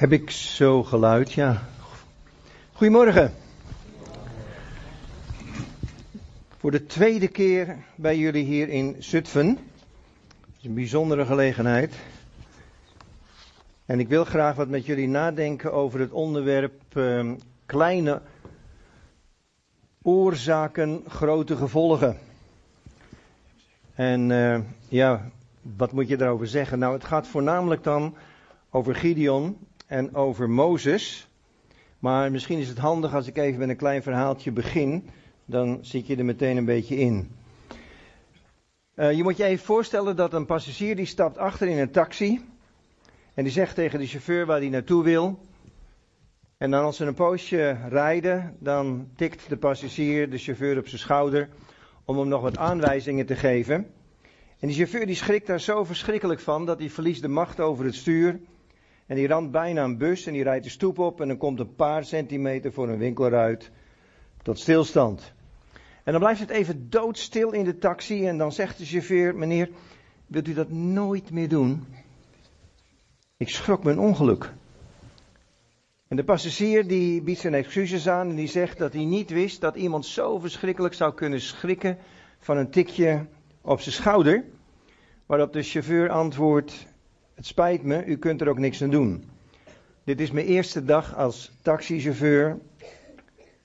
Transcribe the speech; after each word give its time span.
Heb 0.00 0.12
ik 0.12 0.30
zo 0.30 0.82
geluid? 0.82 1.32
Ja. 1.32 1.62
Goedemorgen. 2.72 3.32
Voor 6.58 6.70
de 6.70 6.86
tweede 6.86 7.28
keer 7.28 7.76
bij 7.94 8.18
jullie 8.18 8.44
hier 8.44 8.68
in 8.68 8.96
Zutphen. 8.98 9.54
Dat 9.54 10.54
is 10.58 10.64
een 10.64 10.74
bijzondere 10.74 11.24
gelegenheid. 11.24 11.94
En 13.86 14.00
ik 14.00 14.08
wil 14.08 14.24
graag 14.24 14.54
wat 14.54 14.68
met 14.68 14.86
jullie 14.86 15.08
nadenken 15.08 15.72
over 15.72 16.00
het 16.00 16.12
onderwerp 16.12 16.96
eh, 16.96 17.30
kleine 17.66 18.22
oorzaken, 20.02 21.04
grote 21.08 21.56
gevolgen. 21.56 22.18
En 23.94 24.30
uh, 24.30 24.60
ja, 24.88 25.30
wat 25.62 25.92
moet 25.92 26.08
je 26.08 26.16
daarover 26.16 26.46
zeggen? 26.46 26.78
Nou, 26.78 26.92
het 26.92 27.04
gaat 27.04 27.26
voornamelijk 27.26 27.82
dan 27.82 28.14
over 28.70 28.94
Gideon 28.94 29.56
en 29.90 30.14
over 30.14 30.50
Mozes. 30.50 31.28
Maar 31.98 32.30
misschien 32.30 32.58
is 32.58 32.68
het 32.68 32.78
handig 32.78 33.14
als 33.14 33.26
ik 33.26 33.36
even 33.36 33.58
met 33.58 33.68
een 33.68 33.76
klein 33.76 34.02
verhaaltje 34.02 34.52
begin. 34.52 35.08
Dan 35.44 35.78
zit 35.80 36.06
je 36.06 36.16
er 36.16 36.24
meteen 36.24 36.56
een 36.56 36.64
beetje 36.64 36.96
in. 36.96 37.30
Uh, 38.94 39.12
je 39.12 39.22
moet 39.22 39.36
je 39.36 39.44
even 39.44 39.64
voorstellen 39.64 40.16
dat 40.16 40.32
een 40.32 40.46
passagier 40.46 40.96
die 40.96 41.06
stapt 41.06 41.38
achter 41.38 41.68
in 41.68 41.78
een 41.78 41.90
taxi. 41.90 42.40
En 43.34 43.44
die 43.44 43.52
zegt 43.52 43.74
tegen 43.74 43.98
de 43.98 44.06
chauffeur 44.06 44.46
waar 44.46 44.58
hij 44.58 44.68
naartoe 44.68 45.04
wil. 45.04 45.38
En 46.56 46.70
dan 46.70 46.84
als 46.84 46.96
ze 46.96 47.04
een 47.04 47.14
poosje 47.14 47.76
rijden, 47.88 48.56
dan 48.58 49.08
tikt 49.16 49.48
de 49.48 49.56
passagier 49.56 50.30
de 50.30 50.38
chauffeur 50.38 50.78
op 50.78 50.88
zijn 50.88 51.00
schouder 51.00 51.48
om 52.04 52.18
hem 52.18 52.28
nog 52.28 52.42
wat 52.42 52.58
aanwijzingen 52.58 53.26
te 53.26 53.36
geven. 53.36 53.74
En 54.58 54.68
die 54.68 54.76
chauffeur 54.76 55.06
die 55.06 55.14
schrikt 55.14 55.46
daar 55.46 55.60
zo 55.60 55.84
verschrikkelijk 55.84 56.40
van 56.40 56.66
dat 56.66 56.78
hij 56.78 56.90
verliest 56.90 57.22
de 57.22 57.28
macht 57.28 57.60
over 57.60 57.84
het 57.84 57.94
stuur. 57.94 58.40
En 59.10 59.16
die 59.16 59.26
ramt 59.26 59.50
bijna 59.50 59.84
een 59.84 59.98
bus 59.98 60.26
en 60.26 60.32
die 60.32 60.42
rijdt 60.42 60.64
de 60.64 60.70
stoep 60.70 60.98
op 60.98 61.20
en 61.20 61.28
dan 61.28 61.36
komt 61.36 61.60
een 61.60 61.74
paar 61.74 62.04
centimeter 62.04 62.72
voor 62.72 62.88
een 62.88 62.98
winkelruit 62.98 63.70
tot 64.42 64.58
stilstand. 64.58 65.32
En 66.04 66.12
dan 66.12 66.20
blijft 66.20 66.40
het 66.40 66.50
even 66.50 66.90
doodstil 66.90 67.52
in 67.52 67.64
de 67.64 67.78
taxi 67.78 68.26
en 68.26 68.38
dan 68.38 68.52
zegt 68.52 68.78
de 68.78 68.84
chauffeur, 68.84 69.36
meneer, 69.36 69.70
wilt 70.26 70.48
u 70.48 70.54
dat 70.54 70.70
nooit 70.70 71.30
meer 71.30 71.48
doen? 71.48 71.86
Ik 73.36 73.48
schrok 73.48 73.84
een 73.84 73.98
ongeluk. 73.98 74.52
En 76.08 76.16
de 76.16 76.24
passagier 76.24 76.86
die 76.86 77.22
biedt 77.22 77.40
zijn 77.40 77.54
excuses 77.54 78.08
aan 78.08 78.28
en 78.28 78.36
die 78.36 78.48
zegt 78.48 78.78
dat 78.78 78.92
hij 78.92 79.04
niet 79.04 79.30
wist 79.30 79.60
dat 79.60 79.76
iemand 79.76 80.06
zo 80.06 80.38
verschrikkelijk 80.38 80.94
zou 80.94 81.14
kunnen 81.14 81.40
schrikken 81.40 81.98
van 82.38 82.56
een 82.56 82.70
tikje 82.70 83.26
op 83.60 83.80
zijn 83.80 83.94
schouder. 83.94 84.44
Waarop 85.26 85.52
de 85.52 85.62
chauffeur 85.62 86.10
antwoordt, 86.10 86.86
het 87.40 87.48
spijt 87.48 87.82
me, 87.82 88.04
u 88.04 88.16
kunt 88.16 88.40
er 88.40 88.48
ook 88.48 88.58
niks 88.58 88.82
aan 88.82 88.90
doen. 88.90 89.30
Dit 90.04 90.20
is 90.20 90.30
mijn 90.30 90.46
eerste 90.46 90.84
dag 90.84 91.16
als 91.16 91.52
taxichauffeur. 91.62 92.58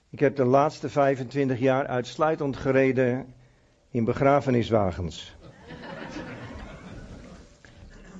Ik 0.09 0.19
heb 0.19 0.35
de 0.35 0.45
laatste 0.45 0.89
25 0.89 1.59
jaar 1.59 1.87
uitsluitend 1.87 2.57
gereden 2.57 3.33
in 3.91 4.03
begrafeniswagens. 4.03 5.35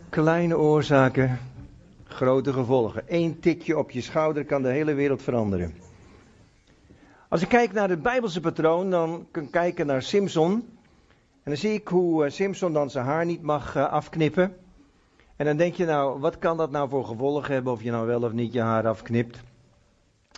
Kleine 0.10 0.58
oorzaken, 0.58 1.40
grote 2.04 2.54
gevolgen. 2.54 3.04
Eén 3.08 3.40
tikje 3.40 3.78
op 3.78 3.92
je 3.92 4.02
schouder 4.02 4.46
kan 4.46 4.62
de 4.62 4.70
hele 4.70 4.94
wereld 4.94 5.22
veranderen. 5.22 5.74
Als 7.28 7.42
ik 7.42 7.50
kijk 7.50 7.74
naar 7.74 7.90
het 7.90 8.02
Bijbelse 8.02 8.40
patroon, 8.40 8.90
dan 8.90 9.28
kan 9.32 9.44
ik 9.44 9.52
kijken 9.52 9.86
naar 9.86 10.02
Simpson. 10.02 10.52
En 11.44 11.52
dan 11.52 11.58
zie 11.58 11.74
ik 11.74 11.88
hoe 11.88 12.26
eh, 12.26 12.32
Simpson 12.32 12.74
dan 12.74 12.90
zijn 12.90 13.06
haar 13.06 13.26
niet 13.26 13.42
mag 13.42 13.76
eh, 13.76 13.92
afknippen. 13.92 14.56
En 15.36 15.46
dan 15.46 15.58
denk 15.58 15.74
je 15.74 15.86
nou, 15.86 16.20
wat 16.20 16.38
kan 16.38 16.58
dat 16.58 16.72
nou 16.72 16.90
voor 16.90 17.06
gevolgen 17.06 17.54
hebben 17.54 17.74
of 17.74 17.84
je 17.84 17.92
nou 17.92 18.08
wel 18.08 18.24
of 18.24 18.32
niet 18.32 18.54
je 18.54 18.62
haar 18.62 18.88
afknipt? 18.88 19.44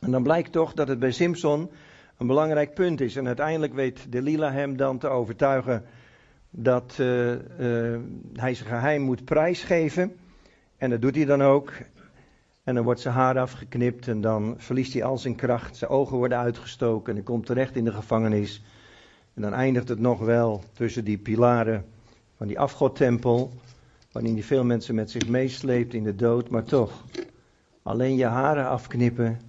En 0.01 0.11
dan 0.11 0.23
blijkt 0.23 0.51
toch 0.51 0.73
dat 0.73 0.87
het 0.87 0.99
bij 0.99 1.11
Simpson 1.11 1.69
een 2.17 2.27
belangrijk 2.27 2.73
punt 2.73 3.01
is. 3.01 3.15
En 3.15 3.27
uiteindelijk 3.27 3.73
weet 3.73 4.11
Delilah 4.11 4.53
hem 4.53 4.77
dan 4.77 4.97
te 4.97 5.07
overtuigen 5.07 5.83
dat 6.49 6.97
uh, 6.99 7.31
uh, 7.31 7.37
hij 8.33 8.53
zijn 8.53 8.69
geheim 8.69 9.01
moet 9.01 9.25
prijsgeven. 9.25 10.15
En 10.77 10.89
dat 10.89 11.01
doet 11.01 11.15
hij 11.15 11.25
dan 11.25 11.43
ook. 11.43 11.71
En 12.63 12.75
dan 12.75 12.83
wordt 12.83 12.99
zijn 12.99 13.13
haar 13.13 13.39
afgeknipt 13.39 14.07
en 14.07 14.21
dan 14.21 14.55
verliest 14.57 14.93
hij 14.93 15.03
al 15.03 15.17
zijn 15.17 15.35
kracht. 15.35 15.77
Zijn 15.77 15.91
ogen 15.91 16.17
worden 16.17 16.37
uitgestoken 16.37 17.09
en 17.09 17.15
hij 17.15 17.23
komt 17.23 17.45
terecht 17.45 17.75
in 17.75 17.85
de 17.85 17.91
gevangenis. 17.91 18.63
En 19.33 19.41
dan 19.41 19.53
eindigt 19.53 19.89
het 19.89 19.99
nog 19.99 20.19
wel 20.19 20.63
tussen 20.73 21.03
die 21.03 21.17
pilaren 21.17 21.85
van 22.37 22.47
die 22.47 22.59
afgodtempel. 22.59 23.51
Waarin 24.17 24.35
hij 24.35 24.43
veel 24.43 24.63
mensen 24.63 24.95
met 24.95 25.11
zich 25.11 25.27
meesleept 25.27 25.93
in 25.93 26.03
de 26.03 26.15
dood. 26.15 26.49
Maar 26.49 26.63
toch, 26.63 27.03
alleen 27.83 28.15
je 28.15 28.25
haren 28.25 28.67
afknippen 28.67 29.39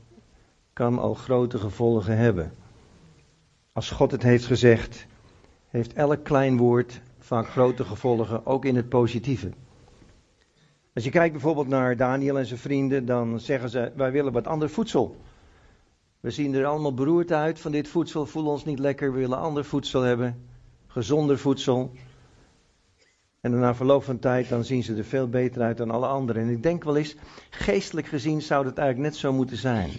kan 0.73 0.99
al 0.99 1.15
grote 1.15 1.59
gevolgen 1.59 2.17
hebben. 2.17 2.53
Als 3.73 3.91
God 3.91 4.11
het 4.11 4.23
heeft 4.23 4.47
gezegd, 4.47 5.07
heeft 5.69 5.93
elk 5.93 6.25
klein 6.25 6.57
woord 6.57 7.01
vaak 7.19 7.49
grote 7.49 7.85
gevolgen, 7.85 8.47
ook 8.47 8.65
in 8.65 8.77
het 8.77 8.89
positieve. 8.89 9.51
Als 10.95 11.05
je 11.05 11.11
kijkt 11.11 11.33
bijvoorbeeld 11.33 11.69
naar 11.69 11.97
Daniel 11.97 12.39
en 12.39 12.47
zijn 12.47 12.61
vrienden, 12.61 13.07
dan 13.07 13.41
zeggen 13.41 13.71
ze: 13.71 13.93
Wij 13.97 14.13
willen 14.13 14.33
wat 14.33 14.47
ander 14.47 14.71
voedsel. 14.71 15.17
We 16.21 16.31
zien 16.31 16.55
er 16.55 16.67
allemaal 16.67 16.95
beroerd 16.95 17.33
uit 17.33 17.61
van 17.61 17.73
dit 17.73 17.89
voedsel, 17.89 18.27
voelen 18.27 18.53
ons 18.53 18.65
niet 18.65 18.79
lekker, 18.79 19.13
we 19.13 19.19
willen 19.19 19.39
ander 19.39 19.65
voedsel 19.65 20.03
hebben, 20.03 20.47
gezonder 20.87 21.39
voedsel. 21.39 21.93
En 23.41 23.59
na 23.59 23.75
verloop 23.75 24.05
van 24.05 24.19
tijd, 24.19 24.49
dan 24.49 24.65
zien 24.65 24.83
ze 24.83 24.95
er 24.95 25.05
veel 25.05 25.29
beter 25.29 25.63
uit 25.63 25.77
dan 25.77 25.91
alle 25.91 26.07
anderen. 26.07 26.43
En 26.43 26.49
ik 26.49 26.63
denk 26.63 26.85
wel 26.85 26.97
eens, 26.97 27.17
geestelijk 27.51 28.07
gezien 28.07 28.43
zou 28.43 28.65
dat 28.65 28.79
eigenlijk 28.79 29.11
net 29.11 29.21
zo 29.21 29.33
moeten 29.33 29.57
zijn. 29.57 29.91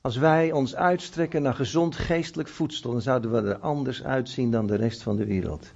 Als 0.00 0.16
wij 0.16 0.52
ons 0.52 0.74
uitstrekken 0.74 1.42
naar 1.42 1.54
gezond 1.54 1.96
geestelijk 1.96 2.48
voedsel, 2.48 2.90
dan 2.90 3.02
zouden 3.02 3.32
we 3.32 3.48
er 3.48 3.58
anders 3.58 4.04
uitzien 4.04 4.50
dan 4.50 4.66
de 4.66 4.76
rest 4.76 5.02
van 5.02 5.16
de 5.16 5.26
wereld. 5.26 5.72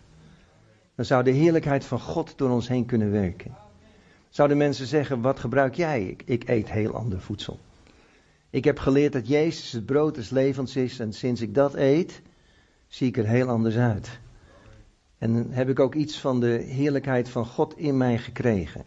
Dan 0.94 1.04
zou 1.04 1.24
de 1.24 1.30
heerlijkheid 1.30 1.84
van 1.84 2.00
God 2.00 2.32
door 2.36 2.50
ons 2.50 2.68
heen 2.68 2.86
kunnen 2.86 3.10
werken. 3.10 3.56
Zouden 4.28 4.56
mensen 4.56 4.86
zeggen, 4.86 5.20
wat 5.20 5.40
gebruik 5.40 5.74
jij? 5.74 6.04
Ik, 6.04 6.22
ik 6.24 6.48
eet 6.48 6.70
heel 6.70 6.94
ander 6.94 7.20
voedsel. 7.20 7.58
Ik 8.50 8.64
heb 8.64 8.78
geleerd 8.78 9.12
dat 9.12 9.28
Jezus 9.28 9.72
het 9.72 9.86
brood 9.86 10.14
des 10.14 10.30
levens 10.30 10.76
is 10.76 10.98
en 10.98 11.12
sinds 11.12 11.40
ik 11.40 11.54
dat 11.54 11.74
eet, 11.74 12.22
zie 12.86 13.08
ik 13.08 13.16
er 13.16 13.26
heel 13.26 13.48
anders 13.48 13.76
uit. 13.76 14.20
En 15.18 15.46
heb 15.50 15.68
ik 15.68 15.80
ook 15.80 15.94
iets 15.94 16.20
van 16.20 16.40
de 16.40 16.64
heerlijkheid 16.68 17.28
van 17.28 17.46
God 17.46 17.78
in 17.78 17.96
mij 17.96 18.18
gekregen. 18.18 18.84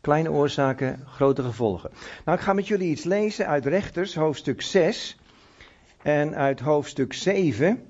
Kleine 0.00 0.30
oorzaken, 0.30 1.00
grote 1.06 1.42
gevolgen. 1.42 1.90
Nou, 2.24 2.38
ik 2.38 2.44
ga 2.44 2.52
met 2.52 2.68
jullie 2.68 2.90
iets 2.90 3.04
lezen 3.04 3.46
uit 3.46 3.66
Rechters, 3.66 4.14
hoofdstuk 4.14 4.62
6 4.62 5.18
en 6.02 6.34
uit 6.34 6.60
hoofdstuk 6.60 7.12
7. 7.12 7.82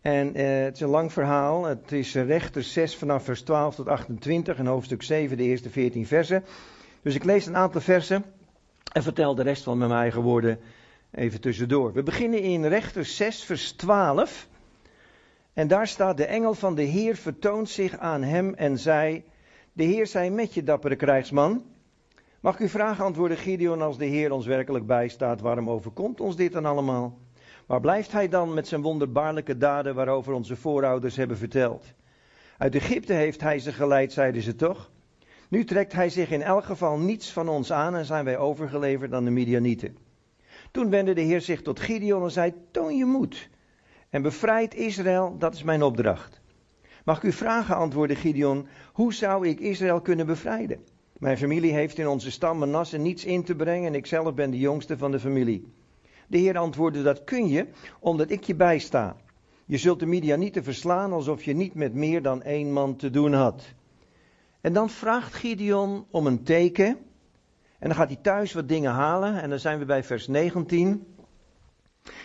En 0.00 0.34
eh, 0.34 0.62
het 0.64 0.74
is 0.74 0.80
een 0.80 0.88
lang 0.88 1.12
verhaal. 1.12 1.64
Het 1.64 1.92
is 1.92 2.14
Rechters 2.14 2.72
6 2.72 2.96
vanaf 2.96 3.24
vers 3.24 3.42
12 3.42 3.74
tot 3.74 3.88
28 3.88 4.56
en 4.56 4.66
hoofdstuk 4.66 5.02
7 5.02 5.36
de 5.36 5.42
eerste 5.42 5.70
14 5.70 6.06
versen. 6.06 6.44
Dus 7.02 7.14
ik 7.14 7.24
lees 7.24 7.46
een 7.46 7.56
aantal 7.56 7.80
versen 7.80 8.24
en 8.92 9.02
vertel 9.02 9.34
de 9.34 9.42
rest 9.42 9.62
van 9.62 9.78
mijn 9.78 9.92
eigen 9.92 10.22
woorden 10.22 10.58
even 11.10 11.40
tussendoor. 11.40 11.92
We 11.92 12.02
beginnen 12.02 12.40
in 12.40 12.64
Rechters 12.64 13.16
6 13.16 13.44
vers 13.44 13.72
12. 13.72 14.48
En 15.54 15.68
daar 15.68 15.86
staat 15.86 16.16
de 16.16 16.24
engel 16.24 16.54
van 16.54 16.74
de 16.74 16.82
Heer 16.82 17.16
vertoont 17.16 17.68
zich 17.68 17.98
aan 17.98 18.22
hem 18.22 18.54
en 18.54 18.78
zei, 18.78 19.24
de 19.72 19.84
Heer 19.84 20.06
zij 20.06 20.30
met 20.30 20.54
je 20.54 20.62
dappere 20.62 20.96
krijgsman. 20.96 21.64
Mag 22.40 22.54
ik 22.54 22.60
u 22.60 22.68
vragen, 22.68 23.04
antwoordde 23.04 23.36
Gideon, 23.36 23.82
als 23.82 23.98
de 23.98 24.04
Heer 24.04 24.32
ons 24.32 24.46
werkelijk 24.46 24.86
bijstaat, 24.86 25.40
waarom 25.40 25.70
overkomt 25.70 26.20
ons 26.20 26.36
dit 26.36 26.52
dan 26.52 26.64
allemaal? 26.64 27.18
Waar 27.66 27.80
blijft 27.80 28.12
hij 28.12 28.28
dan 28.28 28.54
met 28.54 28.68
zijn 28.68 28.82
wonderbaarlijke 28.82 29.56
daden 29.56 29.94
waarover 29.94 30.32
onze 30.32 30.56
voorouders 30.56 31.16
hebben 31.16 31.36
verteld? 31.36 31.84
Uit 32.58 32.74
Egypte 32.74 33.12
heeft 33.12 33.40
hij 33.40 33.58
ze 33.58 33.72
geleid, 33.72 34.12
zeiden 34.12 34.42
ze 34.42 34.54
toch? 34.54 34.90
Nu 35.48 35.64
trekt 35.64 35.92
hij 35.92 36.08
zich 36.08 36.30
in 36.30 36.42
elk 36.42 36.64
geval 36.64 36.98
niets 36.98 37.32
van 37.32 37.48
ons 37.48 37.72
aan 37.72 37.94
en 37.94 38.04
zijn 38.04 38.24
wij 38.24 38.38
overgeleverd 38.38 39.12
aan 39.12 39.24
de 39.24 39.30
Midianieten. 39.30 39.96
Toen 40.70 40.90
wendde 40.90 41.14
de 41.14 41.20
Heer 41.20 41.40
zich 41.40 41.62
tot 41.62 41.80
Gideon 41.80 42.22
en 42.22 42.30
zei, 42.30 42.52
toon 42.70 42.96
je 42.96 43.04
moed 43.04 43.48
en 44.14 44.22
bevrijd 44.22 44.74
Israël, 44.74 45.38
dat 45.38 45.54
is 45.54 45.62
mijn 45.62 45.82
opdracht. 45.82 46.40
Mag 47.04 47.16
ik 47.16 47.22
u 47.22 47.32
vragen, 47.32 47.76
antwoordde 47.76 48.14
Gideon, 48.14 48.66
hoe 48.92 49.14
zou 49.14 49.48
ik 49.48 49.60
Israël 49.60 50.00
kunnen 50.00 50.26
bevrijden? 50.26 50.78
Mijn 51.18 51.38
familie 51.38 51.72
heeft 51.72 51.98
in 51.98 52.08
onze 52.08 52.30
stam 52.30 52.58
Manasse 52.58 52.98
niets 52.98 53.24
in 53.24 53.44
te 53.44 53.54
brengen 53.54 53.86
en 53.86 53.94
ik 53.94 54.06
zelf 54.06 54.34
ben 54.34 54.50
de 54.50 54.58
jongste 54.58 54.98
van 54.98 55.10
de 55.10 55.20
familie. 55.20 55.72
De 56.28 56.38
Heer 56.38 56.58
antwoordde, 56.58 57.02
dat 57.02 57.24
kun 57.24 57.48
je, 57.48 57.66
omdat 58.00 58.30
ik 58.30 58.44
je 58.44 58.54
bijsta. 58.54 59.16
Je 59.64 59.76
zult 59.78 60.00
de 60.00 60.06
Midianieten 60.06 60.64
verslaan 60.64 61.12
alsof 61.12 61.44
je 61.44 61.54
niet 61.54 61.74
met 61.74 61.94
meer 61.94 62.22
dan 62.22 62.42
één 62.42 62.72
man 62.72 62.96
te 62.96 63.10
doen 63.10 63.32
had. 63.32 63.74
En 64.60 64.72
dan 64.72 64.90
vraagt 64.90 65.34
Gideon 65.34 66.06
om 66.10 66.26
een 66.26 66.42
teken. 66.42 66.98
En 67.78 67.88
dan 67.88 67.94
gaat 67.94 68.08
hij 68.08 68.18
thuis 68.22 68.52
wat 68.52 68.68
dingen 68.68 68.92
halen. 68.92 69.42
En 69.42 69.50
dan 69.50 69.58
zijn 69.58 69.78
we 69.78 69.84
bij 69.84 70.04
vers 70.04 70.26
19. 70.26 71.13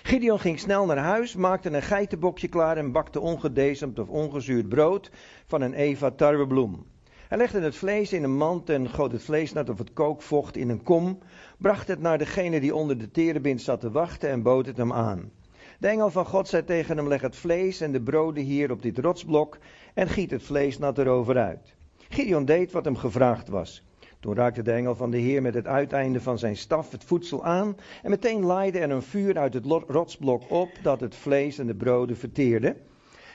Gideon 0.10 0.40
ging 0.40 0.60
snel 0.60 0.86
naar 0.86 0.98
huis, 0.98 1.36
maakte 1.36 1.70
een 1.70 1.82
geitenbokje 1.82 2.48
klaar 2.48 2.78
en 2.78 2.92
bakte 2.92 3.20
ongedezemd 3.20 4.00
of 4.00 4.10
ongezuurd 4.10 4.70
brood 4.70 5.12
van 5.46 5.62
een 5.62 5.74
eva 5.74 6.12
tarwebloem. 6.12 6.86
Hij 7.28 7.38
legde 7.38 7.62
het 7.62 7.76
vlees 7.76 8.14
in 8.14 8.24
een 8.24 8.36
mand 8.36 8.70
en 8.70 8.90
goot 8.90 9.12
het 9.12 9.24
vleesnat 9.24 9.70
of 9.70 9.78
het 9.78 9.94
kookvocht 9.94 10.58
in 10.58 10.70
een 10.70 10.84
kom, 10.84 11.18
bracht 11.58 11.88
het 11.88 12.00
naar 12.00 12.18
degene 12.18 12.60
die 12.60 12.76
onder 12.76 12.98
de 12.98 13.12
terebint 13.12 13.62
zat 13.62 13.80
te 13.80 13.92
wachten 13.92 14.30
en 14.30 14.42
bood 14.42 14.66
het 14.66 14.78
hem 14.78 14.94
aan. 14.94 15.32
De 15.80 15.88
engel 15.88 16.10
van 16.10 16.26
God 16.26 16.48
zei 16.48 16.64
tegen 16.64 16.98
hem: 16.98 17.08
Leg 17.08 17.22
het 17.22 17.36
vlees 17.36 17.82
en 17.82 17.92
de 17.92 18.02
broden 18.02 18.44
hier 18.44 18.72
op 18.72 18.82
dit 18.82 18.98
rotsblok 18.98 19.58
en 19.94 20.08
giet 20.08 20.32
het 20.32 20.44
vleesnat 20.44 20.98
erover 20.98 21.38
uit. 21.38 21.76
Gideon 22.10 22.46
deed 22.46 22.72
wat 22.72 22.86
hem 22.86 22.96
gevraagd 22.98 23.50
was. 23.50 23.84
Toen 24.20 24.36
raakte 24.36 24.62
de 24.62 24.72
engel 24.72 24.96
van 24.96 25.12
de 25.12 25.18
Heer 25.18 25.42
met 25.42 25.54
het 25.54 25.68
uiteinde 25.68 26.22
van 26.22 26.38
zijn 26.38 26.58
staf 26.58 26.92
het 26.92 27.04
voedsel 27.04 27.44
aan 27.46 27.76
en 28.04 28.10
meteen 28.10 28.44
laaide 28.44 28.80
er 28.80 28.92
een 28.92 29.02
vuur 29.02 29.38
uit 29.38 29.54
het 29.54 29.66
rotsblok 29.66 30.52
op 30.52 30.70
dat 30.82 31.00
het 31.00 31.16
vlees 31.16 31.58
en 31.58 31.68
de 31.68 31.76
broden 31.76 32.18
verteerde. 32.18 32.76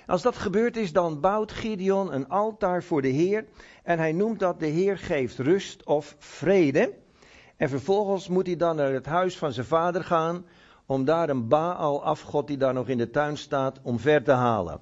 Als 0.07 0.23
dat 0.23 0.37
gebeurd 0.37 0.77
is, 0.77 0.93
dan 0.93 1.21
bouwt 1.21 1.53
Gideon 1.53 2.13
een 2.13 2.29
altaar 2.29 2.83
voor 2.83 3.03
de 3.03 3.09
Heer 3.09 3.47
en 3.83 3.99
hij 3.99 4.13
noemt 4.13 4.39
dat 4.39 4.61
de 4.61 4.67
Heer 4.67 4.99
geeft 4.99 5.39
rust 5.39 5.85
of 5.87 6.17
vrede. 6.19 6.95
En 7.57 7.69
vervolgens 7.69 8.29
moet 8.29 8.47
hij 8.47 8.57
dan 8.57 8.77
naar 8.77 8.93
het 8.93 9.07
huis 9.07 9.39
van 9.39 9.53
zijn 9.53 9.67
vader 9.67 10.05
gaan 10.05 10.45
om 10.87 11.05
daar 11.05 11.29
een 11.29 11.49
Baal 11.49 12.05
afgod 12.05 12.47
die 12.47 12.57
daar 12.57 12.75
nog 12.75 12.89
in 12.89 12.99
de 12.99 13.11
tuin 13.11 13.37
staat 13.37 13.81
omver 13.83 14.23
te 14.23 14.33
halen. 14.33 14.81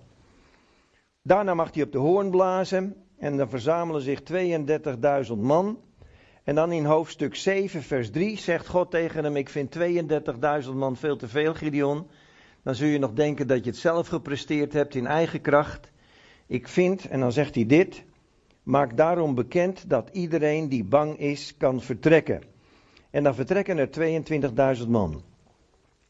Daarna 1.23 1.55
mag 1.55 1.75
hij 1.75 1.83
op 1.83 1.93
de 1.93 1.99
hoorn 1.99 2.31
blazen 2.31 2.97
en 3.19 3.37
dan 3.37 3.49
verzamelen 3.49 4.03
zich 4.03 4.21
32.000 5.29 5.37
man. 5.37 5.79
En 6.44 6.55
dan 6.55 6.73
in 6.73 6.85
hoofdstuk 6.85 7.35
7, 7.35 7.83
vers 7.83 8.11
3 8.11 8.39
zegt 8.39 8.69
God 8.69 8.91
tegen 8.91 9.25
hem: 9.25 9.37
Ik 9.37 9.49
vind 9.49 9.79
32.000 9.79 10.71
man 10.75 10.97
veel 10.97 11.17
te 11.17 11.29
veel, 11.29 11.55
Gideon. 11.55 12.06
Dan 12.62 12.75
zul 12.75 12.89
je 12.89 12.99
nog 12.99 13.12
denken 13.12 13.47
dat 13.47 13.65
je 13.65 13.71
het 13.71 13.79
zelf 13.79 14.09
gepresteerd 14.09 14.73
hebt 14.73 14.94
in 14.94 15.06
eigen 15.06 15.41
kracht. 15.41 15.91
Ik 16.47 16.69
vind, 16.69 17.09
en 17.09 17.21
dan 17.21 17.33
zegt 17.33 17.55
hij 17.55 17.67
dit: 17.67 18.05
Maak 18.62 18.97
daarom 18.97 19.35
bekend 19.35 19.91
dat 19.91 20.09
iedereen 20.12 20.69
die 20.69 20.85
bang 20.85 21.19
is, 21.19 21.56
kan 21.56 21.81
vertrekken. 21.81 22.43
En 23.11 23.23
dan 23.23 23.35
vertrekken 23.35 23.79
er 23.79 24.79
22.000 24.83 24.89
man. 24.89 25.23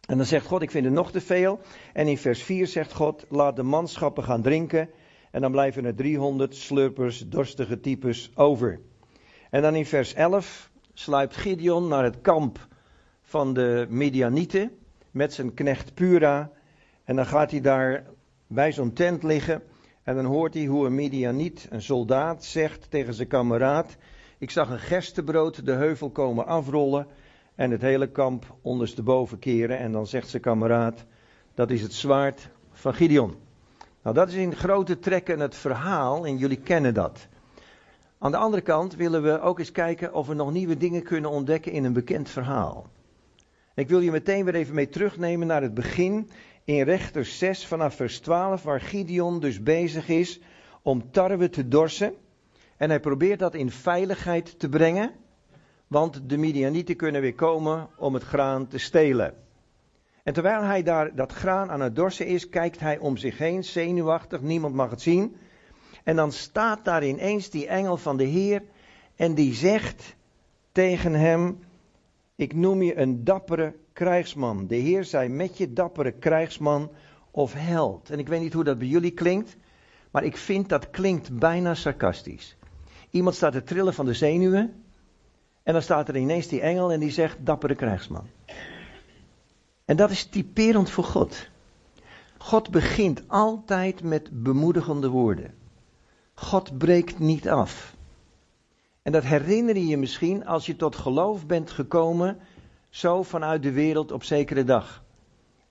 En 0.07 0.17
dan 0.17 0.27
zegt 0.27 0.47
God: 0.47 0.63
Ik 0.63 0.71
vind 0.71 0.85
het 0.85 0.95
nog 0.95 1.11
te 1.11 1.21
veel. 1.21 1.61
En 1.93 2.07
in 2.07 2.19
vers 2.19 2.43
4 2.43 2.67
zegt 2.67 2.93
God: 2.93 3.27
Laat 3.29 3.57
de 3.57 3.63
manschappen 3.63 4.25
gaan 4.25 4.43
drinken. 4.43 4.91
En 5.31 5.41
dan 5.41 5.51
blijven 5.51 5.85
er 5.85 5.95
300 5.95 6.57
slurpers, 6.57 7.29
dorstige 7.29 7.81
types 7.81 8.31
over. 8.35 8.81
En 9.53 9.63
dan 9.63 9.75
in 9.75 9.87
vers 9.87 10.15
11 10.15 10.71
sluipt 10.95 11.37
Gideon 11.37 11.89
naar 11.89 12.05
het 12.05 12.21
kamp 12.21 12.67
van 13.23 13.55
de 13.55 13.87
Midianieten 13.89 14.71
met 15.11 15.33
zijn 15.33 15.55
knecht 15.55 15.95
Pura. 15.95 16.51
En 17.05 17.17
dan 17.17 17.27
gaat 17.27 17.51
hij 17.51 17.61
daar 17.61 18.05
bij 18.47 18.73
zo'n 18.73 18.93
tent 18.93 19.23
liggen. 19.23 19.63
En 20.03 20.15
dan 20.15 20.25
hoort 20.25 20.55
hij 20.55 20.65
hoe 20.65 20.87
een 20.87 20.95
Midianiet, 20.95 21.67
een 21.71 21.83
soldaat, 21.83 22.45
zegt 22.45 22.91
tegen 22.91 23.15
zijn 23.15 23.29
kameraad: 23.29 23.97
Ik 24.39 24.51
zag 24.51 24.71
een 24.71 24.79
gerstebrood 24.79 25.67
de 25.67 25.73
heuvel 25.73 26.11
komen 26.11 26.47
afrollen. 26.47 27.07
En 27.55 27.71
het 27.71 27.83
hele 27.83 28.11
kamp 28.11 28.57
ondersteboven 28.63 29.39
keren. 29.39 29.79
En 29.79 29.93
dan 29.93 30.07
zegt 30.07 30.29
zijn 30.29 30.43
kameraad: 30.43 31.05
Dat 31.55 31.71
is 31.71 31.83
het 31.83 31.95
zwaard 31.95 32.49
van 32.71 32.95
Gideon. 32.95 33.35
Nou, 34.03 34.15
dat 34.15 34.29
is 34.29 34.35
in 34.35 34.57
grote 34.57 34.99
trekken 34.99 35.41
het 35.41 35.57
verhaal 35.57 36.27
en 36.27 36.37
jullie 36.37 36.61
kennen 36.61 36.95
dat. 36.95 37.29
Aan 38.23 38.31
de 38.31 38.37
andere 38.37 38.63
kant 38.63 38.95
willen 38.95 39.23
we 39.23 39.41
ook 39.41 39.59
eens 39.59 39.73
kijken 39.73 40.15
of 40.15 40.27
we 40.27 40.35
nog 40.35 40.53
nieuwe 40.53 40.77
dingen 40.77 41.03
kunnen 41.03 41.31
ontdekken 41.31 41.73
in 41.73 41.85
een 41.85 41.93
bekend 41.93 42.29
verhaal. 42.29 42.87
Ik 43.75 43.89
wil 43.89 44.01
je 44.01 44.11
meteen 44.11 44.45
weer 44.45 44.55
even 44.55 44.75
mee 44.75 44.89
terugnemen 44.89 45.47
naar 45.47 45.63
het 45.63 45.75
begin 45.75 46.31
in 46.65 46.83
Rechter 46.83 47.25
6 47.25 47.67
vanaf 47.67 47.95
vers 47.95 48.21
12, 48.21 48.63
waar 48.63 48.81
Gideon 48.81 49.41
dus 49.41 49.63
bezig 49.63 50.09
is 50.09 50.41
om 50.83 51.11
tarwe 51.11 51.49
te 51.49 51.69
dorsen. 51.69 52.15
En 52.77 52.89
hij 52.89 53.01
probeert 53.01 53.39
dat 53.39 53.55
in 53.55 53.71
veiligheid 53.71 54.59
te 54.59 54.69
brengen, 54.69 55.11
want 55.87 56.21
de 56.29 56.37
Midianieten 56.37 56.97
kunnen 56.97 57.21
weer 57.21 57.35
komen 57.35 57.89
om 57.97 58.15
het 58.15 58.23
graan 58.23 58.67
te 58.69 58.79
stelen. 58.79 59.35
En 60.23 60.33
terwijl 60.33 60.63
hij 60.63 60.83
daar 60.83 61.15
dat 61.15 61.33
graan 61.33 61.71
aan 61.71 61.81
het 61.81 61.97
dorsen 61.97 62.27
is, 62.27 62.49
kijkt 62.49 62.81
hij 62.81 62.99
om 62.99 63.17
zich 63.17 63.39
heen, 63.39 63.65
zenuwachtig, 63.65 64.41
niemand 64.41 64.75
mag 64.75 64.91
het 64.91 65.03
zien. 65.03 65.37
En 66.03 66.17
dan 66.17 66.33
staat 66.33 66.85
daar 66.85 67.05
ineens 67.05 67.51
die 67.51 67.67
engel 67.67 67.97
van 67.97 68.17
de 68.17 68.25
Heer 68.25 68.63
en 69.17 69.35
die 69.35 69.55
zegt 69.55 70.17
tegen 70.73 71.13
hem, 71.13 71.59
ik 72.37 72.55
noem 72.55 72.83
je 72.83 72.99
een 72.99 73.25
dappere 73.25 73.75
krijgsman. 73.93 74.67
De 74.67 74.77
Heer 74.77 75.05
zei 75.05 75.29
met 75.29 75.59
je 75.59 75.73
dappere 75.73 76.13
krijgsman 76.13 76.91
of 77.31 77.53
held. 77.57 78.11
En 78.11 78.19
ik 78.19 78.29
weet 78.29 78.41
niet 78.41 78.53
hoe 78.53 78.65
dat 78.65 78.79
bij 78.79 78.87
jullie 78.87 79.11
klinkt, 79.11 79.57
maar 80.11 80.25
ik 80.25 80.37
vind 80.37 80.69
dat 80.69 80.91
klinkt 80.91 81.39
bijna 81.39 81.75
sarcastisch. 81.75 82.57
Iemand 83.11 83.35
staat 83.35 83.53
te 83.53 83.63
trillen 83.63 83.95
van 83.95 84.07
de 84.07 84.15
zenuwen 84.15 84.83
en 85.63 85.73
dan 85.73 85.83
staat 85.83 86.09
er 86.09 86.17
ineens 86.17 86.47
die 86.47 86.61
engel 86.61 86.93
en 86.93 87.01
die 87.01 87.11
zegt 87.11 87.37
dappere 87.47 87.75
krijgsman. 87.75 88.27
En 89.85 89.97
dat 89.97 90.11
is 90.11 90.25
typerend 90.25 90.91
voor 90.91 91.05
God. 91.05 91.49
God 92.39 92.71
begint 92.71 93.23
altijd 93.27 94.03
met 94.03 94.43
bemoedigende 94.43 95.09
woorden. 95.09 95.55
God 96.35 96.79
breekt 96.79 97.19
niet 97.19 97.49
af. 97.49 97.95
En 99.03 99.13
dat 99.13 99.23
herinner 99.23 99.75
je 99.75 99.87
je 99.87 99.97
misschien 99.97 100.47
als 100.47 100.67
je 100.67 100.77
tot 100.77 100.97
geloof 100.97 101.47
bent 101.47 101.71
gekomen, 101.71 102.39
zo 102.89 103.23
vanuit 103.23 103.63
de 103.63 103.73
wereld 103.73 104.13
op 104.13 104.25
zekere 104.25 104.65
dag. 104.65 105.03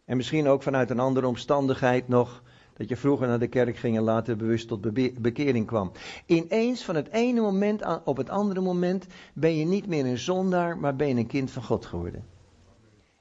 En 0.06 0.18
misschien 0.18 0.48
ook 0.48 0.64
vanuit 0.64 0.90
een 0.90 1.00
andere 1.00 1.28
omstandigheid 1.28 2.08
nog, 2.08 2.44
dat 2.74 2.90
je 2.90 2.98
vroeger 2.98 3.28
naar 3.28 3.40
de 3.40 3.48
kerk 3.48 3.78
ging 3.78 3.98
en 3.98 4.04
later 4.04 4.36
bewust 4.36 4.68
tot 4.68 4.94
bekering 5.22 5.66
kwam. 5.66 5.92
Ineens 6.26 6.84
van 6.84 6.96
het 6.96 7.10
ene 7.10 7.42
moment 7.42 8.02
op 8.04 8.18
het 8.18 8.30
andere 8.30 8.62
moment 8.62 9.06
ben 9.34 9.58
je 9.58 9.66
niet 9.66 9.88
meer 9.88 10.06
een 10.06 10.18
zondaar, 10.18 10.78
maar 10.78 10.96
ben 10.96 11.08
je 11.08 11.16
een 11.16 11.28
kind 11.28 11.52
van 11.52 11.64
God 11.64 11.86
geworden. 11.86 12.26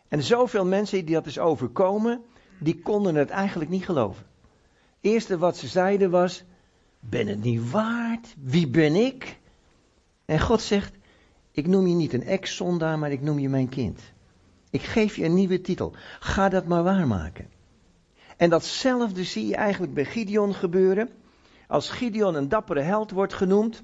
En 0.09 0.23
zoveel 0.23 0.65
mensen 0.65 1.05
die 1.05 1.15
dat 1.15 1.27
is 1.27 1.39
overkomen, 1.39 2.21
die 2.61 2.81
konden 2.83 3.15
het 3.15 3.31
eigenlijk 3.31 3.71
niet 3.71 3.85
geloven. 3.85 4.27
Eerste 5.01 5.39
wat 5.39 5.57
ze 5.57 5.67
zeiden 5.67 6.11
was, 6.11 6.45
ben 7.01 7.27
het 7.27 7.43
niet 7.43 7.71
waard? 7.71 8.35
Wie 8.41 8.69
ben 8.69 8.95
ik? 8.95 9.39
En 10.25 10.41
God 10.41 10.61
zegt, 10.61 10.95
ik 11.51 11.67
noem 11.67 11.87
je 11.87 11.95
niet 11.95 12.13
een 12.13 12.25
ex-zondaar, 12.25 12.99
maar 12.99 13.13
ik 13.13 13.21
noem 13.21 13.39
je 13.39 13.49
mijn 13.49 13.69
kind. 13.69 14.01
Ik 14.71 14.83
geef 14.83 15.17
je 15.17 15.25
een 15.25 15.35
nieuwe 15.35 15.61
titel. 15.61 15.95
Ga 16.21 16.49
dat 16.49 16.67
maar 16.67 16.83
waarmaken. 16.83 17.49
En 18.37 18.51
datzelfde 18.51 19.25
zie 19.25 19.47
je 19.47 19.57
eigenlijk 19.57 19.95
bij 19.95 20.05
Gideon 20.05 20.55
gebeuren. 20.55 21.09
Als 21.67 21.91
Gideon 21.91 22.35
een 22.35 22.49
dappere 22.49 22.81
held 22.81 23.11
wordt 23.11 23.35
genoemd, 23.35 23.83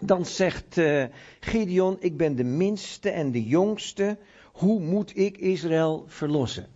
dan 0.00 0.26
zegt 0.26 0.76
uh, 0.76 1.04
Gideon, 1.40 1.96
ik 2.00 2.16
ben 2.16 2.36
de 2.36 2.44
minste 2.44 3.10
en 3.10 3.30
de 3.30 3.44
jongste 3.44 4.18
hoe 4.52 4.80
moet 4.80 5.16
ik 5.16 5.38
Israël 5.38 6.04
verlossen? 6.06 6.66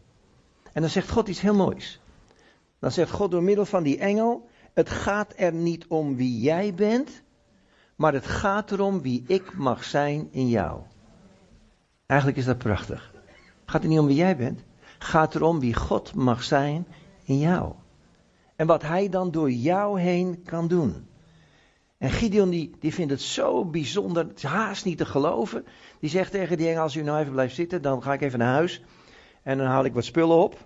En 0.72 0.80
dan 0.80 0.90
zegt 0.90 1.10
God 1.10 1.28
iets 1.28 1.40
heel 1.40 1.54
moois. 1.54 2.00
Dan 2.78 2.92
zegt 2.92 3.10
God 3.10 3.30
door 3.30 3.42
middel 3.42 3.64
van 3.64 3.82
die 3.82 3.98
engel: 3.98 4.48
Het 4.76 4.90
gaat 4.90 5.32
er 5.36 5.52
niet 5.52 5.86
om 5.86 6.16
wie 6.16 6.40
jij 6.40 6.74
bent, 6.74 7.22
maar 7.94 8.12
het 8.12 8.26
gaat 8.26 8.72
erom 8.72 9.02
wie 9.02 9.24
ik 9.26 9.54
mag 9.54 9.84
zijn 9.84 10.28
in 10.30 10.48
jou. 10.48 10.80
Eigenlijk 12.06 12.40
is 12.40 12.44
dat 12.44 12.58
prachtig. 12.58 13.12
Het 13.60 13.70
gaat 13.70 13.82
er 13.82 13.88
niet 13.88 13.98
om 13.98 14.06
wie 14.06 14.16
jij 14.16 14.36
bent, 14.36 14.64
het 14.94 15.04
gaat 15.04 15.34
erom 15.34 15.60
wie 15.60 15.74
God 15.74 16.14
mag 16.14 16.42
zijn 16.42 16.86
in 17.24 17.38
jou. 17.38 17.72
En 18.56 18.66
wat 18.66 18.82
hij 18.82 19.08
dan 19.08 19.30
door 19.30 19.50
jou 19.50 20.00
heen 20.00 20.42
kan 20.42 20.68
doen. 20.68 21.06
En 21.98 22.10
Gideon 22.10 22.50
die, 22.50 22.76
die 22.78 22.94
vindt 22.94 23.12
het 23.12 23.22
zo 23.22 23.64
bijzonder, 23.64 24.26
het 24.26 24.42
haast 24.42 24.84
niet 24.84 24.98
te 24.98 25.06
geloven. 25.06 25.64
Die 26.00 26.10
zegt 26.10 26.30
tegen 26.30 26.56
die 26.56 26.68
engel, 26.68 26.82
als 26.82 26.96
u 26.96 27.02
nou 27.02 27.20
even 27.20 27.32
blijft 27.32 27.54
zitten, 27.54 27.82
dan 27.82 28.02
ga 28.02 28.12
ik 28.12 28.20
even 28.20 28.38
naar 28.38 28.54
huis. 28.54 28.82
En 29.42 29.58
dan 29.58 29.66
haal 29.66 29.84
ik 29.84 29.94
wat 29.94 30.04
spullen 30.04 30.36
op. 30.36 30.65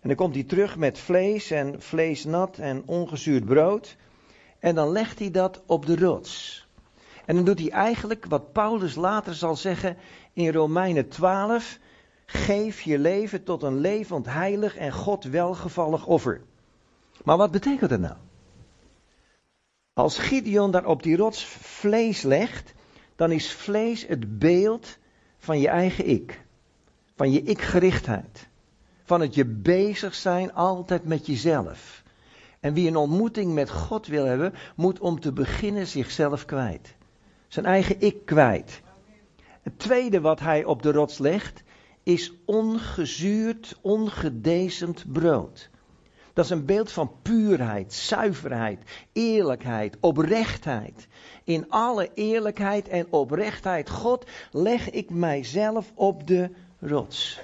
En 0.00 0.08
dan 0.08 0.16
komt 0.16 0.34
hij 0.34 0.44
terug 0.44 0.76
met 0.76 0.98
vlees 0.98 1.50
en 1.50 1.82
vleesnat 1.82 2.58
en 2.58 2.82
ongezuurd 2.86 3.44
brood. 3.44 3.96
En 4.58 4.74
dan 4.74 4.88
legt 4.88 5.18
hij 5.18 5.30
dat 5.30 5.62
op 5.66 5.86
de 5.86 5.96
rots. 5.96 6.66
En 7.24 7.34
dan 7.34 7.44
doet 7.44 7.58
hij 7.58 7.70
eigenlijk 7.70 8.24
wat 8.28 8.52
Paulus 8.52 8.94
later 8.94 9.34
zal 9.34 9.56
zeggen 9.56 9.96
in 10.32 10.52
Romeinen 10.52 11.08
12. 11.08 11.78
Geef 12.26 12.80
je 12.80 12.98
leven 12.98 13.44
tot 13.44 13.62
een 13.62 13.78
levend, 13.80 14.26
heilig 14.26 14.76
en 14.76 14.92
God 14.92 15.24
welgevallig 15.24 16.06
offer. 16.06 16.40
Maar 17.24 17.36
wat 17.36 17.50
betekent 17.50 17.90
dat 17.90 18.00
nou? 18.00 18.16
Als 19.92 20.18
Gideon 20.18 20.70
daar 20.70 20.86
op 20.86 21.02
die 21.02 21.16
rots 21.16 21.44
vlees 21.44 22.22
legt, 22.22 22.74
dan 23.16 23.32
is 23.32 23.52
vlees 23.52 24.06
het 24.06 24.38
beeld 24.38 24.98
van 25.38 25.60
je 25.60 25.68
eigen 25.68 26.08
ik. 26.08 26.44
Van 27.16 27.32
je 27.32 27.42
ikgerichtheid. 27.42 28.47
Van 29.08 29.20
het 29.20 29.34
je 29.34 29.44
bezig 29.44 30.14
zijn 30.14 30.54
altijd 30.54 31.04
met 31.04 31.26
jezelf. 31.26 32.02
En 32.60 32.74
wie 32.74 32.88
een 32.88 32.96
ontmoeting 32.96 33.54
met 33.54 33.70
God 33.70 34.06
wil 34.06 34.24
hebben, 34.24 34.54
moet 34.76 34.98
om 34.98 35.20
te 35.20 35.32
beginnen 35.32 35.86
zichzelf 35.86 36.44
kwijt. 36.44 36.94
Zijn 37.46 37.66
eigen 37.66 38.00
ik 38.00 38.24
kwijt. 38.24 38.80
Het 39.62 39.78
tweede 39.78 40.20
wat 40.20 40.40
hij 40.40 40.64
op 40.64 40.82
de 40.82 40.92
rots 40.92 41.18
legt, 41.18 41.62
is 42.02 42.32
ongezuurd, 42.44 43.78
ongedezemd 43.80 45.12
brood. 45.12 45.70
Dat 46.32 46.44
is 46.44 46.50
een 46.50 46.66
beeld 46.66 46.92
van 46.92 47.12
puurheid, 47.22 47.92
zuiverheid, 47.92 48.78
eerlijkheid, 49.12 49.96
oprechtheid. 50.00 51.08
In 51.44 51.70
alle 51.70 52.10
eerlijkheid 52.14 52.88
en 52.88 53.06
oprechtheid, 53.10 53.90
God, 53.90 54.26
leg 54.52 54.90
ik 54.90 55.10
mijzelf 55.10 55.92
op 55.94 56.26
de 56.26 56.50
rots. 56.80 57.40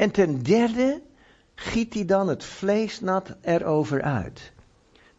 En 0.00 0.10
ten 0.10 0.42
derde 0.42 1.02
giet 1.54 1.94
hij 1.94 2.04
dan 2.04 2.28
het 2.28 2.44
vleesnat 2.44 3.36
erover 3.40 4.02
uit. 4.02 4.52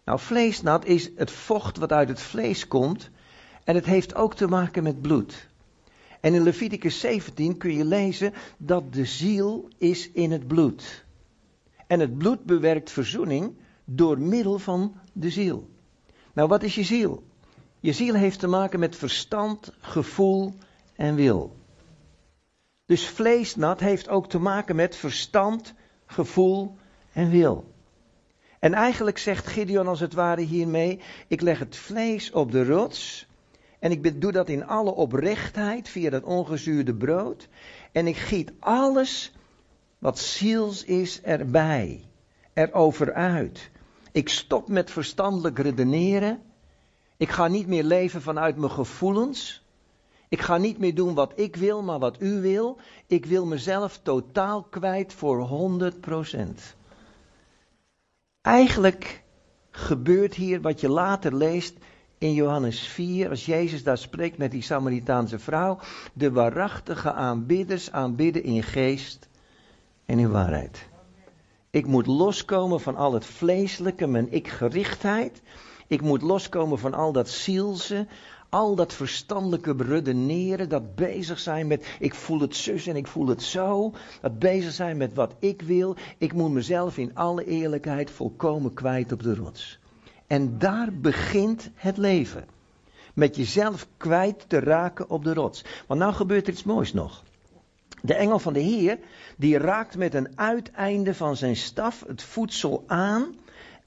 Nou, 0.06 0.20
vleesnat 0.20 0.86
is 0.86 1.10
het 1.16 1.32
vocht 1.32 1.78
wat 1.78 1.92
uit 1.92 2.08
het 2.08 2.22
vlees 2.22 2.68
komt. 2.68 3.10
En 3.64 3.76
het 3.76 3.86
heeft 3.86 4.16
ook 4.16 4.36
te 4.36 4.48
maken 4.48 4.84
met 4.84 5.02
bloed. 5.02 5.50
En 6.20 6.34
in 6.34 6.44
Leviticus 6.44 7.00
17 7.00 7.58
kun 7.58 7.74
je 7.74 7.86
lezen 7.86 8.34
dat 8.58 8.94
de 8.94 9.06
ziel 9.06 9.68
is 9.78 10.12
in 10.12 10.32
het 10.32 10.48
bloed. 10.48 11.06
En 11.88 12.00
het 12.00 12.18
bloed 12.18 12.44
bewerkt 12.44 12.92
verzoening 12.92 13.54
door 13.86 14.20
middel 14.20 14.60
van 14.60 14.96
de 15.14 15.30
ziel. 15.30 15.70
Nou, 16.34 16.48
wat 16.48 16.64
is 16.64 16.76
je 16.76 16.84
ziel? 16.84 17.24
Je 17.80 17.94
ziel 17.94 18.14
heeft 18.14 18.40
te 18.40 18.48
maken 18.48 18.80
met 18.80 18.96
verstand, 18.96 19.74
gevoel 19.80 20.54
en 20.96 21.16
wil. 21.16 21.60
Dus 22.92 23.08
vleesnat 23.08 23.80
heeft 23.80 24.10
ook 24.10 24.30
te 24.30 24.40
maken 24.40 24.76
met 24.76 24.96
verstand, 24.96 25.74
gevoel 26.06 26.78
en 27.14 27.30
wil. 27.30 27.74
En 28.60 28.74
eigenlijk 28.74 29.18
zegt 29.18 29.48
Gideon 29.48 29.88
als 29.88 30.00
het 30.00 30.14
ware 30.14 30.42
hiermee: 30.42 31.00
ik 31.28 31.42
leg 31.42 31.60
het 31.60 31.76
vlees 31.76 32.32
op 32.32 32.52
de 32.52 32.66
rots. 32.66 33.28
En 33.80 33.92
ik 33.92 34.22
doe 34.22 34.32
dat 34.32 34.50
in 34.50 34.68
alle 34.68 34.92
oprechtheid 34.92 35.90
via 35.90 36.10
dat 36.10 36.24
ongezuurde 36.24 36.96
brood. 36.96 37.48
En 37.92 38.08
ik 38.08 38.18
giet 38.18 38.52
alles 38.60 39.34
wat 39.98 40.20
ziels 40.20 40.84
is 40.84 41.22
erbij, 41.22 42.04
erover 42.54 43.14
uit. 43.14 43.70
Ik 44.12 44.30
stop 44.30 44.68
met 44.68 44.92
verstandelijk 44.92 45.60
redeneren. 45.60 46.42
Ik 47.18 47.30
ga 47.30 47.48
niet 47.48 47.68
meer 47.68 47.84
leven 47.84 48.22
vanuit 48.22 48.58
mijn 48.58 48.72
gevoelens. 48.72 49.61
Ik 50.32 50.42
ga 50.42 50.58
niet 50.58 50.78
meer 50.78 50.96
doen 50.96 51.14
wat 51.14 51.34
ik 51.36 51.56
wil, 51.56 51.82
maar 51.82 52.00
wat 52.00 52.22
u 52.22 52.42
wil. 52.42 52.78
Ik 53.08 53.26
wil 53.26 53.46
mezelf 53.46 54.00
totaal 54.04 54.64
kwijt 54.64 55.14
voor 55.14 55.50
100%. 55.94 56.76
Eigenlijk 58.42 59.24
gebeurt 59.72 60.34
hier 60.34 60.62
wat 60.62 60.80
je 60.80 60.90
later 60.90 61.36
leest 61.36 61.78
in 62.18 62.34
Johannes 62.34 62.80
4, 62.88 63.30
als 63.30 63.46
Jezus 63.46 63.84
daar 63.84 63.98
spreekt 63.98 64.38
met 64.38 64.52
die 64.52 64.62
Samaritaanse 64.62 65.40
vrouw. 65.40 65.80
De 66.14 66.32
waarachtige 66.32 67.14
aanbidders 67.14 67.92
aanbidden 67.92 68.44
in 68.44 68.64
geest 68.64 69.30
en 70.06 70.20
in 70.20 70.32
waarheid. 70.32 70.90
Ik 71.70 71.86
moet 71.86 72.08
loskomen 72.08 72.80
van 72.80 72.96
al 72.96 73.14
het 73.14 73.26
vleeselijke, 73.26 74.08
mijn 74.08 74.32
ik-gerichtheid. 74.32 75.42
Ik 75.88 76.02
moet 76.02 76.22
loskomen 76.22 76.80
van 76.80 76.94
al 76.94 77.12
dat 77.12 77.30
zielse, 77.30 78.08
al 78.52 78.76
dat 78.76 78.94
verstandelijke 78.94 79.76
redeneren, 79.78 80.70
dat 80.70 80.96
bezig 80.96 81.40
zijn 81.40 81.68
met 81.68 81.96
ik 82.00 82.14
voel 82.14 82.40
het 82.40 82.56
zus 82.56 82.88
en 82.88 82.96
ik 82.96 83.08
voel 83.08 83.28
het 83.28 83.44
zo, 83.44 83.94
dat 84.22 84.40
bezig 84.40 84.72
zijn 84.72 84.98
met 84.98 85.14
wat 85.14 85.36
ik 85.40 85.62
wil. 85.62 85.96
Ik 86.18 86.34
moet 86.34 86.52
mezelf 86.52 86.98
in 86.98 87.16
alle 87.16 87.46
eerlijkheid 87.46 88.12
volkomen 88.12 88.74
kwijt 88.74 89.12
op 89.12 89.24
de 89.24 89.36
rots. 89.36 89.80
En 90.28 90.58
daar 90.58 90.94
begint 90.94 91.70
het 91.76 91.98
leven. 91.98 92.46
Met 93.14 93.36
jezelf 93.36 93.88
kwijt 93.98 94.50
te 94.50 94.60
raken 94.60 95.10
op 95.10 95.24
de 95.24 95.34
rots. 95.34 95.64
Want 95.88 96.00
nou 96.00 96.14
gebeurt 96.14 96.48
er 96.48 96.54
iets 96.54 96.64
moois 96.64 96.94
nog. 96.94 97.24
De 98.02 98.14
engel 98.14 98.40
van 98.40 98.54
de 98.54 98.60
Heer, 98.60 99.00
die 99.38 99.58
raakt 99.58 99.98
met 99.98 100.14
een 100.14 100.32
uiteinde 100.36 101.14
van 101.14 101.36
zijn 101.36 101.56
staf 101.56 102.04
het 102.08 102.24
voedsel 102.24 102.84
aan. 102.88 103.36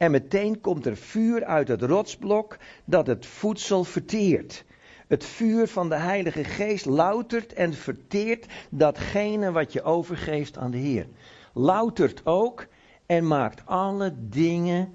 En 0.04 0.10
meteen 0.10 0.60
komt 0.60 0.86
er 0.86 0.96
vuur 0.96 1.44
uit 1.44 1.68
het 1.68 1.82
rotsblok 1.82 2.56
dat 2.84 3.06
het 3.06 3.26
voedsel 3.26 3.84
verteert. 3.84 4.64
Het 5.06 5.24
vuur 5.24 5.68
van 5.68 5.88
de 5.88 5.94
Heilige 5.94 6.44
Geest 6.44 6.84
loutert 6.84 7.52
en 7.52 7.74
verteert 7.74 8.46
datgene 8.70 9.52
wat 9.52 9.72
je 9.72 9.82
overgeeft 9.82 10.58
aan 10.58 10.70
de 10.70 10.76
Heer. 10.76 11.06
Loutert 11.54 12.26
ook 12.26 12.66
en 13.06 13.26
maakt 13.26 13.62
alle 13.66 14.14
dingen 14.18 14.94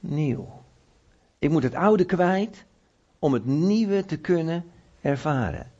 nieuw. 0.00 0.62
Ik 1.38 1.50
moet 1.50 1.62
het 1.62 1.74
oude 1.74 2.04
kwijt 2.04 2.64
om 3.18 3.32
het 3.32 3.44
nieuwe 3.44 4.04
te 4.04 4.16
kunnen 4.16 4.64
ervaren. 5.00 5.72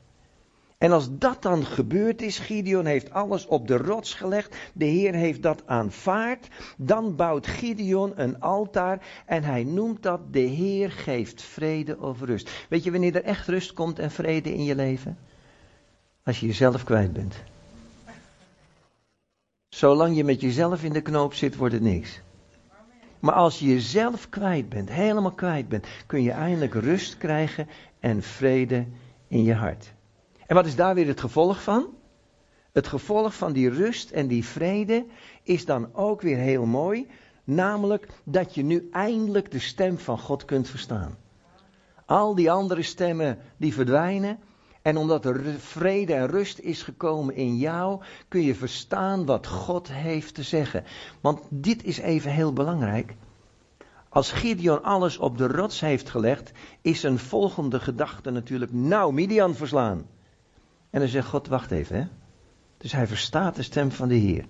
En 0.79 0.93
als 0.93 1.09
dat 1.11 1.43
dan 1.43 1.65
gebeurd 1.65 2.23
is, 2.23 2.39
Gideon 2.39 2.87
heeft 2.87 3.11
alles 3.11 3.47
op 3.47 3.69
de 3.69 3.77
rots 3.77 4.15
gelegd, 4.15 4.57
de 4.73 4.85
Heer 4.85 5.15
heeft 5.15 5.43
dat 5.43 5.63
aanvaard, 5.67 6.49
dan 6.77 7.17
bouwt 7.17 7.47
Gideon 7.47 8.13
een 8.17 8.41
altaar 8.41 9.23
en 9.27 9.43
hij 9.43 9.65
noemt 9.65 10.03
dat 10.03 10.33
de 10.33 10.41
Heer 10.41 10.91
geeft 10.91 11.43
vrede 11.43 11.99
of 11.99 12.21
rust. 12.21 12.67
Weet 12.69 12.85
je 12.85 12.91
wanneer 12.91 13.15
er 13.15 13.25
echt 13.25 13.49
rust 13.49 13.73
komt 13.73 13.99
en 13.99 14.11
vrede 14.11 14.55
in 14.55 14.65
je 14.65 14.75
leven? 14.75 15.19
Als 16.23 16.41
je 16.41 16.47
jezelf 16.47 16.85
kwijt 16.85 17.13
bent. 17.13 17.35
Zolang 19.69 20.17
je 20.17 20.25
met 20.25 20.41
jezelf 20.41 20.85
in 20.85 20.93
de 20.93 21.03
knoop 21.03 21.35
zit, 21.35 21.57
wordt 21.57 21.75
het 21.75 21.83
niks. 21.83 22.21
Maar 23.21 23.35
als 23.35 23.59
je 23.59 23.67
jezelf 23.67 24.29
kwijt 24.29 24.69
bent, 24.69 24.91
helemaal 24.91 25.33
kwijt 25.33 25.69
bent, 25.69 25.87
kun 26.07 26.23
je 26.23 26.31
eindelijk 26.31 26.75
rust 26.75 27.17
krijgen 27.17 27.69
en 28.01 28.23
vrede 28.23 28.87
in 29.29 29.43
je 29.43 29.55
hart. 29.55 29.97
En 30.49 30.55
wat 30.55 30.67
is 30.67 30.77
daar 30.77 30.95
weer 30.95 31.07
het 31.07 31.21
gevolg 31.21 31.63
van? 31.63 31.87
Het 32.73 32.87
gevolg 32.87 33.35
van 33.35 33.53
die 33.53 33.71
rust 33.71 34.11
en 34.11 34.27
die 34.27 34.45
vrede 34.45 35.07
is 35.43 35.65
dan 35.65 35.95
ook 35.95 36.21
weer 36.21 36.37
heel 36.37 36.67
mooi, 36.67 37.07
namelijk 37.45 38.09
dat 38.25 38.55
je 38.55 38.63
nu 38.63 38.89
eindelijk 38.93 39.51
de 39.51 39.59
stem 39.59 39.99
van 39.99 40.19
God 40.19 40.45
kunt 40.45 40.69
verstaan. 40.69 41.17
Al 42.07 42.35
die 42.35 42.51
andere 42.51 42.83
stemmen 42.83 43.39
die 43.57 43.75
verdwijnen, 43.75 44.39
en 44.83 44.97
omdat 44.97 45.25
er 45.25 45.43
vrede 45.59 46.15
en 46.15 46.27
rust 46.27 46.59
is 46.59 46.83
gekomen 46.83 47.35
in 47.35 47.57
jou, 47.57 48.03
kun 48.29 48.43
je 48.43 48.55
verstaan 48.55 49.27
wat 49.27 49.47
God 49.47 49.93
heeft 49.93 50.35
te 50.35 50.43
zeggen. 50.43 50.85
Want 51.21 51.41
dit 51.49 51.85
is 51.85 51.99
even 51.99 52.31
heel 52.31 52.53
belangrijk. 52.53 53.15
Als 54.09 54.33
Gideon 54.33 54.83
alles 54.83 55.19
op 55.19 55.39
de 55.39 55.47
rots 55.47 55.81
heeft 55.81 56.11
gelegd, 56.11 56.53
is 56.81 57.03
een 57.03 57.19
volgende 57.19 57.81
gedachte 57.81 58.31
natuurlijk, 58.31 58.73
nou, 58.73 59.13
Midian 59.13 59.55
verslaan. 59.55 60.07
En 60.91 61.01
dan 61.01 61.09
zegt 61.09 61.29
God, 61.29 61.49
wacht 61.49 61.71
even, 61.71 61.97
hè. 61.97 62.07
Dus 62.77 62.93
hij 62.93 63.07
verstaat 63.07 63.57
de 63.57 63.63
stem 63.63 63.93
van 63.93 64.09
de 64.09 64.15
Heer. 64.15 64.45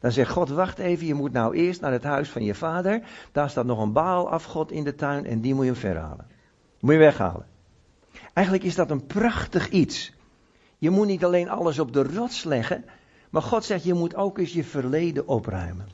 Dan 0.00 0.12
zegt 0.12 0.30
God, 0.30 0.48
wacht 0.48 0.78
even, 0.78 1.06
je 1.06 1.14
moet 1.14 1.32
nou 1.32 1.54
eerst 1.54 1.80
naar 1.80 1.92
het 1.92 2.02
huis 2.02 2.28
van 2.28 2.44
je 2.44 2.54
vader. 2.54 3.02
Daar 3.32 3.50
staat 3.50 3.64
nog 3.64 3.78
een 3.78 3.92
baal 3.92 4.30
afgod 4.30 4.72
in 4.72 4.84
de 4.84 4.94
tuin 4.94 5.26
en 5.26 5.40
die 5.40 5.54
moet 5.54 5.64
je 5.64 5.70
hem 5.70 5.80
verhalen. 5.80 6.26
Moet 6.80 6.92
je 6.92 6.98
weghalen. 6.98 7.46
Eigenlijk 8.32 8.66
is 8.66 8.74
dat 8.74 8.90
een 8.90 9.06
prachtig 9.06 9.68
iets. 9.68 10.12
Je 10.78 10.90
moet 10.90 11.06
niet 11.06 11.24
alleen 11.24 11.48
alles 11.48 11.78
op 11.78 11.92
de 11.92 12.02
rots 12.02 12.44
leggen, 12.44 12.84
maar 13.30 13.42
God 13.42 13.64
zegt 13.64 13.84
je 13.84 13.94
moet 13.94 14.14
ook 14.14 14.38
eens 14.38 14.52
je 14.52 14.64
verleden 14.64 15.28
opruimen. 15.28 15.88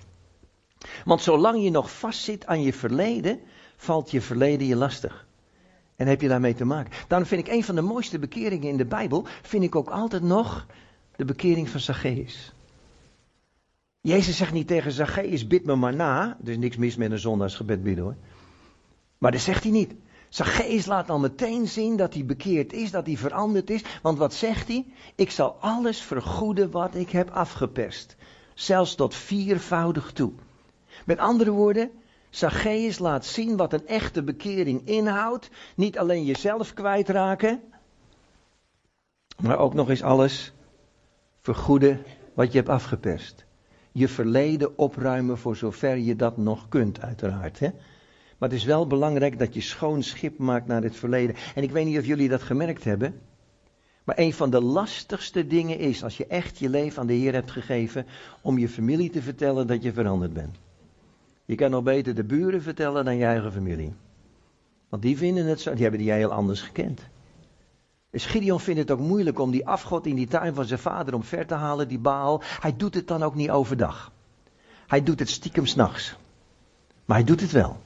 Want 1.05 1.23
zolang 1.23 1.63
je 1.63 1.71
nog 1.71 1.99
vastzit 1.99 2.47
aan 2.47 2.63
je 2.63 2.73
verleden, 2.73 3.41
valt 3.77 4.11
je 4.11 4.21
verleden 4.21 4.67
je 4.67 4.77
lastig. 4.77 5.26
En 5.97 6.07
heb 6.07 6.21
je 6.21 6.29
daarmee 6.29 6.55
te 6.55 6.65
maken. 6.65 6.93
Daarom 7.09 7.29
vind 7.29 7.47
ik 7.47 7.53
een 7.53 7.65
van 7.65 7.75
de 7.75 7.83
mooiste 7.83 8.19
bekeringen 8.19 8.69
in 8.69 8.77
de 8.77 8.85
Bijbel, 8.85 9.27
vind 9.43 9.65
ik 9.65 9.75
ook 9.75 9.89
altijd 9.89 10.23
nog 10.23 10.67
de 11.17 11.25
bekering 11.25 11.69
van 11.69 11.81
Zacchaeus. 11.81 12.55
Jezus 14.01 14.37
zegt 14.37 14.53
niet 14.53 14.67
tegen 14.67 14.93
Zacchaeus, 14.93 15.47
bid 15.47 15.65
me 15.65 15.77
maar 15.77 15.95
na. 15.95 16.39
Er 16.45 16.51
is 16.51 16.57
niks 16.57 16.77
mis 16.77 16.97
met 16.97 17.11
een 17.11 17.19
zondagsgebed 17.19 17.83
bidden 17.83 18.05
hoor. 18.05 18.17
Maar 19.19 19.33
dat 19.33 19.41
zegt 19.41 19.63
hij 19.63 19.73
niet. 19.73 19.95
Zacchaeus 20.29 20.87
laat 20.87 21.11
al 21.11 21.19
meteen 21.19 21.69
zien 21.69 21.97
dat 21.97 22.15
hij 22.15 22.25
bekeerd 22.25 22.73
is, 22.73 22.91
dat 22.91 23.07
hij 23.07 23.17
veranderd 23.17 23.71
is. 23.71 23.85
Want 24.03 24.19
wat 24.19 24.35
zegt 24.35 24.69
hij? 24.69 24.87
Ik 25.15 25.31
zal 25.31 25.57
alles 25.61 26.01
vergoeden 26.01 26.71
wat 26.71 26.95
ik 26.95 27.11
heb 27.11 27.31
afgeperst. 27.31 28.17
Zelfs 28.55 28.95
tot 28.95 29.15
viervoudig 29.15 30.13
toe. 30.13 30.33
Met 31.05 31.19
andere 31.19 31.51
woorden, 31.51 31.91
Zacchaeus 32.37 32.99
laat 32.99 33.27
zien 33.27 33.57
wat 33.57 33.73
een 33.73 33.87
echte 33.87 34.23
bekering 34.23 34.87
inhoudt. 34.87 35.51
Niet 35.77 35.99
alleen 35.99 36.25
jezelf 36.25 36.75
kwijtraken, 36.75 37.63
maar 39.43 39.59
ook 39.59 39.75
nog 39.75 39.89
eens 39.89 40.03
alles 40.03 40.53
vergoeden 41.41 42.03
wat 42.35 42.53
je 42.53 42.59
hebt 42.59 42.71
afgeperst. 42.71 43.45
Je 43.93 44.09
verleden 44.09 44.79
opruimen 44.79 45.39
voor 45.39 45.57
zover 45.57 45.97
je 45.97 46.17
dat 46.17 46.37
nog 46.37 46.69
kunt, 46.69 47.01
uiteraard. 47.01 47.59
Hè? 47.59 47.69
Maar 48.39 48.49
het 48.49 48.59
is 48.59 48.65
wel 48.65 48.87
belangrijk 48.87 49.39
dat 49.39 49.55
je 49.55 49.61
schoon 49.61 50.03
schip 50.03 50.39
maakt 50.39 50.67
naar 50.67 50.83
het 50.83 50.97
verleden. 50.97 51.37
En 51.55 51.63
ik 51.63 51.71
weet 51.71 51.87
niet 51.87 51.99
of 51.99 52.07
jullie 52.07 52.29
dat 52.29 52.43
gemerkt 52.43 52.85
hebben. 52.85 53.21
Maar 54.05 54.19
een 54.19 54.33
van 54.33 54.51
de 54.51 54.61
lastigste 54.61 55.47
dingen 55.47 55.79
is, 55.79 56.03
als 56.03 56.17
je 56.17 56.27
echt 56.27 56.59
je 56.59 56.69
leven 56.69 57.01
aan 57.01 57.07
de 57.07 57.13
Heer 57.13 57.33
hebt 57.33 57.51
gegeven, 57.51 58.07
om 58.41 58.59
je 58.59 58.69
familie 58.69 59.11
te 59.11 59.23
vertellen 59.23 59.67
dat 59.67 59.83
je 59.83 59.93
veranderd 59.93 60.33
bent. 60.33 60.57
Je 61.47 61.55
kan 61.55 61.71
nog 61.71 61.83
beter 61.83 62.15
de 62.15 62.25
buren 62.25 62.63
vertellen 62.63 63.05
dan 63.05 63.17
je 63.17 63.25
eigen 63.25 63.53
familie. 63.53 63.95
Want 64.89 65.03
die 65.03 65.17
vinden 65.17 65.47
het 65.47 65.61
zo, 65.61 65.73
die 65.73 65.83
hebben 65.83 66.01
die 66.01 66.13
heel 66.13 66.33
anders 66.33 66.61
gekend. 66.61 67.01
Dus 68.11 68.27
Gideon 68.27 68.61
vindt 68.61 68.81
het 68.81 68.91
ook 68.91 68.99
moeilijk 68.99 69.39
om 69.39 69.51
die 69.51 69.67
afgod 69.67 70.07
in 70.07 70.15
die 70.15 70.27
tuin 70.27 70.55
van 70.55 70.65
zijn 70.65 70.81
vader 70.81 71.15
omver 71.15 71.47
te 71.47 71.55
halen, 71.55 71.89
die 71.89 71.99
baal. 71.99 72.43
Hij 72.61 72.77
doet 72.77 72.95
het 72.95 73.09
dan 73.09 73.23
ook 73.23 73.35
niet 73.35 73.51
overdag. 73.51 74.13
Hij 74.87 75.03
doet 75.03 75.19
het 75.19 75.29
stiekem 75.29 75.67
s'nachts. 75.67 76.17
Maar 77.05 77.17
hij 77.17 77.27
doet 77.27 77.41
het 77.41 77.51
wel. 77.51 77.77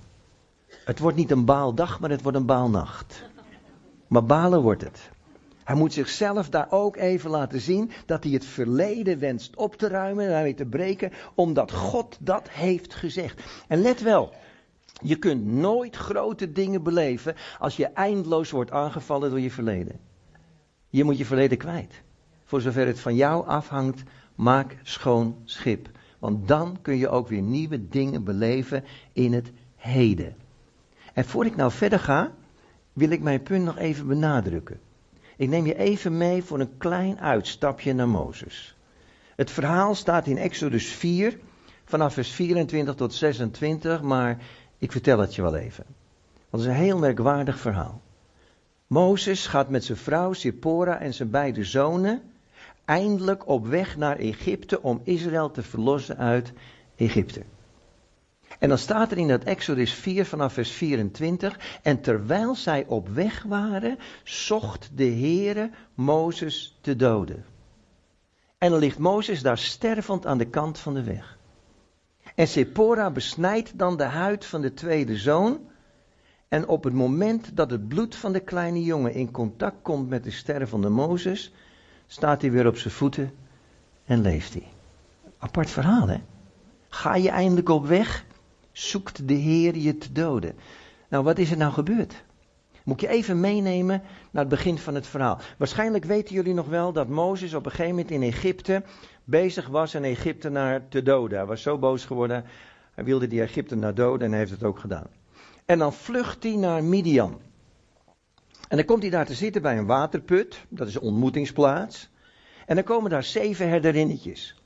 Het 0.85 0.99
wordt 0.99 1.17
niet 1.17 1.31
een 1.31 1.45
baaldag, 1.45 2.01
maar 2.01 2.11
het 2.11 2.23
wordt 2.23 2.39
een 2.39 2.47
baalnacht. 2.47 3.25
Maar 4.07 4.25
balen 4.25 4.63
wordt 4.63 4.83
het. 4.83 5.11
Hij 5.71 5.79
moet 5.79 5.93
zichzelf 5.93 6.49
daar 6.49 6.67
ook 6.71 6.97
even 6.97 7.31
laten 7.31 7.61
zien 7.61 7.91
dat 8.07 8.25
hij 8.25 8.33
het 8.33 8.45
verleden 8.45 9.19
wenst 9.19 9.57
op 9.57 9.77
te 9.77 9.89
ruimen 9.89 10.25
en 10.25 10.31
daarmee 10.31 10.55
te 10.55 10.67
breken, 10.67 11.13
omdat 11.35 11.73
God 11.73 12.17
dat 12.21 12.49
heeft 12.49 12.95
gezegd. 12.95 13.43
En 13.69 13.81
let 13.81 14.03
wel, 14.03 14.33
je 15.03 15.17
kunt 15.17 15.47
nooit 15.47 15.97
grote 15.97 16.53
dingen 16.53 16.83
beleven 16.83 17.35
als 17.59 17.77
je 17.77 17.87
eindeloos 17.87 18.51
wordt 18.51 18.71
aangevallen 18.71 19.31
door 19.31 19.41
je 19.41 19.51
verleden. 19.51 20.01
Je 20.89 21.05
moet 21.05 21.19
je 21.19 21.25
verleden 21.25 21.59
kwijt. 21.59 22.03
Voor 22.45 22.61
zover 22.61 22.87
het 22.87 23.01
van 23.01 23.15
jou 23.15 23.47
afhangt, 23.47 24.03
maak 24.35 24.77
schoon 24.83 25.37
schip. 25.45 25.89
Want 26.19 26.49
dan 26.49 26.79
kun 26.83 26.97
je 26.97 27.09
ook 27.09 27.29
weer 27.29 27.43
nieuwe 27.43 27.89
dingen 27.89 28.25
beleven 28.25 28.85
in 29.13 29.33
het 29.33 29.53
heden. 29.77 30.37
En 31.13 31.25
voor 31.25 31.47
ik 31.47 31.57
nou 31.57 31.71
verder 31.71 31.99
ga, 31.99 32.33
wil 32.93 33.11
ik 33.11 33.21
mijn 33.21 33.43
punt 33.43 33.65
nog 33.65 33.79
even 33.79 34.07
benadrukken. 34.07 34.89
Ik 35.41 35.49
neem 35.49 35.67
je 35.67 35.77
even 35.77 36.17
mee 36.17 36.45
voor 36.45 36.61
een 36.61 36.77
klein 36.79 37.21
uitstapje 37.21 37.93
naar 37.93 38.09
Mozes. 38.09 38.77
Het 39.37 39.51
verhaal 39.51 39.95
staat 39.95 40.27
in 40.27 40.39
Exodus 40.39 40.87
4, 40.89 41.39
vanaf 41.85 42.15
vers 42.15 42.31
24 42.31 42.95
tot 42.95 43.15
26, 43.15 44.03
maar 44.03 44.39
ik 44.79 44.93
vertel 44.93 45.19
het 45.19 45.35
je 45.35 45.43
wel 45.43 45.57
even. 45.57 45.85
Want 46.51 46.63
het 46.63 46.73
is 46.73 46.79
een 46.79 46.85
heel 46.85 46.99
merkwaardig 46.99 47.59
verhaal. 47.59 48.01
Mozes 48.87 49.47
gaat 49.47 49.69
met 49.69 49.85
zijn 49.85 49.99
vrouw 49.99 50.33
Sippora 50.33 50.99
en 50.99 51.15
zijn 51.15 51.31
beide 51.31 51.65
zonen 51.65 52.23
eindelijk 52.85 53.49
op 53.49 53.67
weg 53.67 53.97
naar 53.97 54.17
Egypte 54.17 54.83
om 54.83 55.01
Israël 55.05 55.51
te 55.51 55.63
verlossen 55.63 56.17
uit 56.17 56.53
Egypte. 56.97 57.43
En 58.61 58.69
dan 58.69 58.79
staat 58.79 59.11
er 59.11 59.19
in 59.19 59.29
dat 59.29 59.45
Exodus 59.45 59.93
4 59.93 60.27
vanaf 60.27 60.53
vers 60.53 60.71
24. 60.71 61.81
En 61.83 62.01
terwijl 62.01 62.55
zij 62.55 62.85
op 62.87 63.09
weg 63.09 63.43
waren, 63.43 63.99
zocht 64.25 64.91
de 64.95 65.05
Heere 65.05 65.71
Mozes 65.95 66.79
te 66.81 66.97
doden. 66.97 67.45
En 68.59 68.71
dan 68.71 68.79
ligt 68.79 68.99
Mozes 68.99 69.43
daar 69.43 69.59
stervend 69.59 70.27
aan 70.27 70.39
de 70.39 70.49
kant 70.49 70.79
van 70.79 70.95
de 70.95 71.03
weg. 71.03 71.39
En 72.35 72.49
Sephora 72.49 73.11
besnijdt 73.11 73.79
dan 73.79 73.97
de 73.97 74.05
huid 74.05 74.45
van 74.45 74.61
de 74.61 74.75
tweede 74.75 75.17
zoon. 75.17 75.61
En 76.49 76.69
op 76.69 76.85
het 76.85 76.95
moment 76.95 77.57
dat 77.57 77.71
het 77.71 77.89
bloed 77.89 78.17
van 78.17 78.33
de 78.33 78.41
kleine 78.41 78.83
jongen 78.83 79.15
in 79.15 79.31
contact 79.31 79.77
komt 79.83 80.09
met 80.09 80.25
de 80.25 80.31
stervende 80.31 80.89
Mozes, 80.89 81.53
staat 82.07 82.41
hij 82.41 82.51
weer 82.51 82.67
op 82.67 82.77
zijn 82.77 82.95
voeten 82.95 83.33
en 84.05 84.21
leeft 84.21 84.53
hij. 84.53 84.67
Apart 85.39 85.71
verhaal, 85.71 86.09
hè? 86.09 86.21
Ga 86.89 87.15
je 87.15 87.31
eindelijk 87.31 87.69
op 87.69 87.87
weg? 87.87 88.25
Zoekt 88.73 89.29
de 89.29 89.35
Heer 89.35 89.77
je 89.77 89.99
te 89.99 90.13
doden. 90.13 90.55
Nou, 91.09 91.25
wat 91.25 91.39
is 91.39 91.51
er 91.51 91.57
nou 91.57 91.73
gebeurd? 91.73 92.25
Moet 92.85 93.01
je 93.01 93.09
even 93.09 93.41
meenemen 93.41 94.03
naar 94.31 94.43
het 94.43 94.49
begin 94.49 94.79
van 94.79 94.95
het 94.95 95.07
verhaal. 95.07 95.39
Waarschijnlijk 95.59 96.05
weten 96.05 96.35
jullie 96.35 96.55
nog 96.55 96.67
wel 96.67 96.93
dat 96.93 97.09
Mozes 97.09 97.55
op 97.55 97.65
een 97.65 97.71
gegeven 97.71 97.91
moment 97.91 98.11
in 98.11 98.23
Egypte 98.23 98.83
bezig 99.25 99.69
was 99.69 99.95
een 99.95 100.05
Egyptenaar 100.05 100.89
te 100.89 101.03
doden. 101.03 101.39
Hij 101.39 101.47
was 101.47 101.63
zo 101.63 101.79
boos 101.79 102.05
geworden, 102.05 102.45
hij 102.95 103.05
wilde 103.05 103.27
die 103.27 103.41
Egyptenaar 103.41 103.95
doden 103.95 104.27
en 104.27 104.31
hij 104.31 104.39
heeft 104.39 104.51
het 104.51 104.65
ook 104.65 104.79
gedaan. 104.79 105.07
En 105.65 105.79
dan 105.79 105.93
vlucht 105.93 106.43
hij 106.43 106.57
naar 106.57 106.85
Midian. 106.85 107.41
En 108.69 108.77
dan 108.77 108.87
komt 108.87 109.03
hij 109.03 109.11
daar 109.11 109.27
te 109.27 109.35
zitten 109.35 109.63
bij 109.63 109.79
een 109.79 109.87
waterput, 109.87 110.67
dat 110.69 110.89
is 110.89 110.95
een 110.95 111.01
ontmoetingsplaats. 111.01 112.11
En 112.67 112.75
dan 112.75 112.85
komen 112.85 113.11
daar 113.11 113.25
zeven 113.25 113.69
herderinnetjes. 113.69 114.60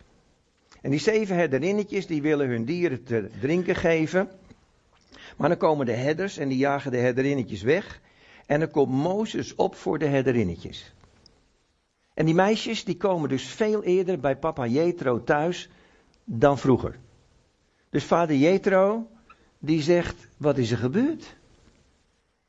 En 0.84 0.90
die 0.90 1.00
zeven 1.00 1.36
herderinnetjes 1.36 2.06
die 2.06 2.22
willen 2.22 2.48
hun 2.48 2.64
dieren 2.64 3.04
te 3.04 3.30
drinken 3.40 3.74
geven. 3.74 4.28
Maar 5.36 5.48
dan 5.48 5.58
komen 5.58 5.86
de 5.86 5.92
herders 5.92 6.36
en 6.36 6.48
die 6.48 6.58
jagen 6.58 6.90
de 6.90 6.96
herderinnetjes 6.96 7.62
weg. 7.62 8.00
En 8.46 8.60
dan 8.60 8.70
komt 8.70 8.90
Mozes 8.92 9.54
op 9.54 9.74
voor 9.74 9.98
de 9.98 10.06
herderinnetjes. 10.06 10.94
En 12.14 12.24
die 12.24 12.34
meisjes 12.34 12.84
die 12.84 12.96
komen 12.96 13.28
dus 13.28 13.44
veel 13.46 13.82
eerder 13.82 14.20
bij 14.20 14.36
papa 14.36 14.66
Jetro 14.66 15.22
thuis 15.22 15.70
dan 16.24 16.58
vroeger. 16.58 16.98
Dus 17.90 18.04
vader 18.04 18.36
Jetro 18.36 19.06
die 19.58 19.82
zegt, 19.82 20.28
wat 20.36 20.58
is 20.58 20.70
er 20.70 20.78
gebeurd? 20.78 21.36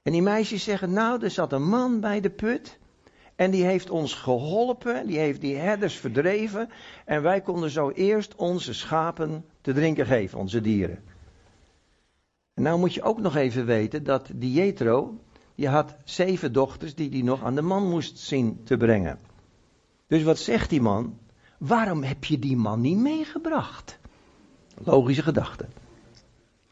En 0.02 0.12
die 0.12 0.22
meisjes 0.22 0.64
zeggen, 0.64 0.94
nou, 0.94 1.24
er 1.24 1.32
zat 1.32 1.52
een 1.52 1.68
man 1.68 2.00
bij 2.00 2.22
de 2.22 2.30
put. 2.30 2.78
En 3.36 3.52
die 3.52 3.64
heeft 3.64 3.90
ons 3.90 4.14
geholpen, 4.14 5.08
die 5.08 5.18
heeft 5.18 5.42
die 5.42 5.56
herders 5.56 5.96
verdreven. 5.96 6.70
En 7.06 7.22
wij 7.22 7.42
konden 7.42 7.70
zo 7.70 7.90
eerst 7.90 8.36
onze 8.36 8.74
schapen 8.74 9.46
te 9.62 9.74
drinken 9.74 10.06
geven, 10.06 10.40
onze 10.40 10.62
dieren. 10.62 11.04
En 12.54 12.64
nou 12.64 12.80
moet 12.80 12.94
je 12.94 13.04
ook 13.04 13.20
nog 13.20 13.36
even 13.36 13.66
weten 13.66 14.04
dat 14.04 14.30
die 14.34 14.74
die 15.56 15.68
had 15.68 15.96
zeven 16.04 16.54
dochters 16.54 16.96
die 16.96 17.10
hij 17.10 17.22
nog 17.22 17.44
aan 17.44 17.56
de 17.56 17.62
man 17.62 17.90
moest 17.90 18.20
zien 18.20 18.62
te 18.64 18.78
brengen. 18.78 19.20
Dus 20.08 20.24
wat 20.24 20.38
zegt 20.38 20.70
die 20.70 20.82
man? 20.82 21.18
Waarom 21.58 22.04
heb 22.04 22.24
je 22.24 22.40
die 22.40 22.58
man 22.58 22.82
niet 22.82 22.98
meegebracht? 22.98 24.00
Logische 24.78 25.24
gedachte. 25.24 25.66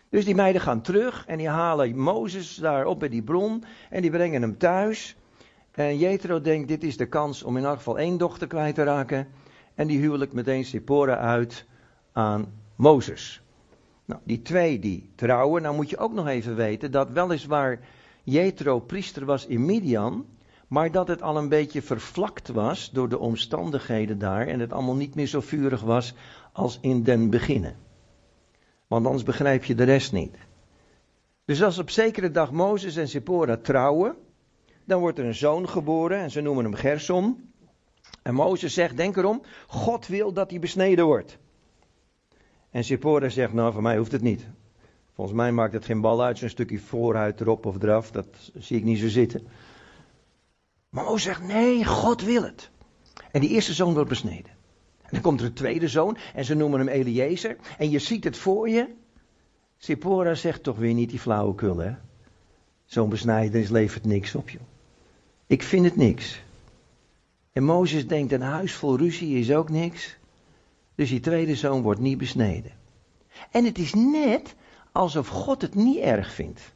Dus 0.09 0.25
die 0.25 0.35
meiden 0.35 0.61
gaan 0.61 0.81
terug 0.81 1.25
en 1.25 1.37
die 1.37 1.49
halen 1.49 1.97
Mozes 1.97 2.55
daar 2.55 2.85
op 2.85 2.99
bij 2.99 3.09
die 3.09 3.23
bron 3.23 3.63
en 3.89 4.01
die 4.01 4.11
brengen 4.11 4.41
hem 4.41 4.57
thuis. 4.57 5.15
En 5.73 5.97
Jethro 5.97 6.41
denkt, 6.41 6.67
dit 6.67 6.83
is 6.83 6.97
de 6.97 7.05
kans 7.05 7.43
om 7.43 7.57
in 7.57 7.65
elk 7.65 7.77
geval 7.77 7.99
één 7.99 8.17
dochter 8.17 8.47
kwijt 8.47 8.75
te 8.75 8.83
raken. 8.83 9.27
En 9.75 9.87
die 9.87 9.99
huwelijk 9.99 10.33
meteen 10.33 10.65
Sippora 10.65 11.17
uit 11.17 11.65
aan 12.11 12.53
Mozes. 12.75 13.41
Nou, 14.05 14.21
die 14.23 14.41
twee 14.41 14.79
die 14.79 15.09
trouwen, 15.15 15.61
nou 15.61 15.75
moet 15.75 15.89
je 15.89 15.97
ook 15.97 16.13
nog 16.13 16.27
even 16.27 16.55
weten 16.55 16.91
dat 16.91 17.09
weliswaar 17.09 17.79
Jethro 18.23 18.79
priester 18.79 19.25
was 19.25 19.45
in 19.45 19.65
Midian, 19.65 20.25
maar 20.67 20.91
dat 20.91 21.07
het 21.07 21.21
al 21.21 21.37
een 21.37 21.49
beetje 21.49 21.81
vervlakt 21.81 22.47
was 22.47 22.91
door 22.91 23.09
de 23.09 23.19
omstandigheden 23.19 24.19
daar 24.19 24.47
en 24.47 24.59
het 24.59 24.73
allemaal 24.73 24.95
niet 24.95 25.15
meer 25.15 25.27
zo 25.27 25.41
vurig 25.41 25.81
was 25.81 26.13
als 26.51 26.77
in 26.81 27.03
den 27.03 27.29
beginnen. 27.29 27.75
Want 28.87 29.05
anders 29.05 29.23
begrijp 29.23 29.63
je 29.63 29.75
de 29.75 29.83
rest 29.83 30.11
niet. 30.11 30.37
Dus 31.45 31.63
als 31.63 31.77
op 31.77 31.89
zekere 31.89 32.31
dag 32.31 32.51
Mozes 32.51 32.95
en 32.95 33.07
Sippora 33.07 33.57
trouwen, 33.57 34.15
dan 34.85 34.99
wordt 34.99 35.19
er 35.19 35.25
een 35.25 35.35
zoon 35.35 35.69
geboren 35.69 36.19
en 36.19 36.31
ze 36.31 36.41
noemen 36.41 36.63
hem 36.63 36.73
Gersom. 36.73 37.51
En 38.21 38.33
Mozes 38.33 38.73
zegt, 38.73 38.97
denk 38.97 39.17
erom, 39.17 39.41
God 39.67 40.07
wil 40.07 40.33
dat 40.33 40.49
hij 40.49 40.59
besneden 40.59 41.05
wordt. 41.05 41.37
En 42.71 42.83
Sippora 42.83 43.29
zegt, 43.29 43.53
nou 43.53 43.73
voor 43.73 43.81
mij 43.81 43.97
hoeft 43.97 44.11
het 44.11 44.21
niet. 44.21 44.47
Volgens 45.13 45.37
mij 45.37 45.51
maakt 45.51 45.73
het 45.73 45.85
geen 45.85 46.01
bal 46.01 46.23
uit, 46.23 46.37
zo'n 46.37 46.49
stukje 46.49 46.79
vooruit 46.79 47.41
erop 47.41 47.65
of 47.65 47.83
eraf, 47.83 48.11
dat 48.11 48.27
zie 48.57 48.77
ik 48.77 48.83
niet 48.83 48.99
zo 48.99 49.07
zitten. 49.07 49.47
Maar 50.89 51.03
Mozes 51.03 51.23
zegt, 51.23 51.43
nee, 51.43 51.85
God 51.85 52.21
wil 52.21 52.43
het. 52.43 52.69
En 53.31 53.41
die 53.41 53.49
eerste 53.49 53.73
zoon 53.73 53.93
wordt 53.93 54.09
besneden. 54.09 54.51
En 55.01 55.09
dan 55.09 55.21
komt 55.21 55.39
er 55.39 55.45
een 55.45 55.53
tweede 55.53 55.87
zoon 55.87 56.17
en 56.33 56.45
ze 56.45 56.53
noemen 56.53 56.79
hem 56.79 56.87
Eliezer. 56.87 57.57
En 57.77 57.89
je 57.89 57.99
ziet 57.99 58.23
het 58.23 58.37
voor 58.37 58.69
je. 58.69 58.87
Sippora 59.77 60.33
zegt 60.35 60.63
toch 60.63 60.77
weer 60.77 60.93
niet 60.93 61.09
die 61.09 61.19
flauwekul, 61.19 61.77
hè? 61.77 61.95
Zo'n 62.85 63.09
besnijdenis 63.09 63.69
levert 63.69 64.05
niks 64.05 64.35
op, 64.35 64.49
joh. 64.49 64.61
Ik 65.47 65.63
vind 65.63 65.85
het 65.85 65.95
niks. 65.95 66.41
En 67.51 67.63
Mozes 67.63 68.07
denkt, 68.07 68.31
een 68.31 68.41
huis 68.41 68.73
vol 68.73 68.97
ruzie 68.97 69.39
is 69.39 69.51
ook 69.51 69.69
niks. 69.69 70.17
Dus 70.95 71.09
die 71.09 71.19
tweede 71.19 71.55
zoon 71.55 71.81
wordt 71.81 71.99
niet 71.99 72.17
besneden. 72.17 72.71
En 73.51 73.65
het 73.65 73.77
is 73.77 73.93
net 73.93 74.55
alsof 74.91 75.27
God 75.27 75.61
het 75.61 75.75
niet 75.75 75.97
erg 75.97 76.31
vindt. 76.31 76.73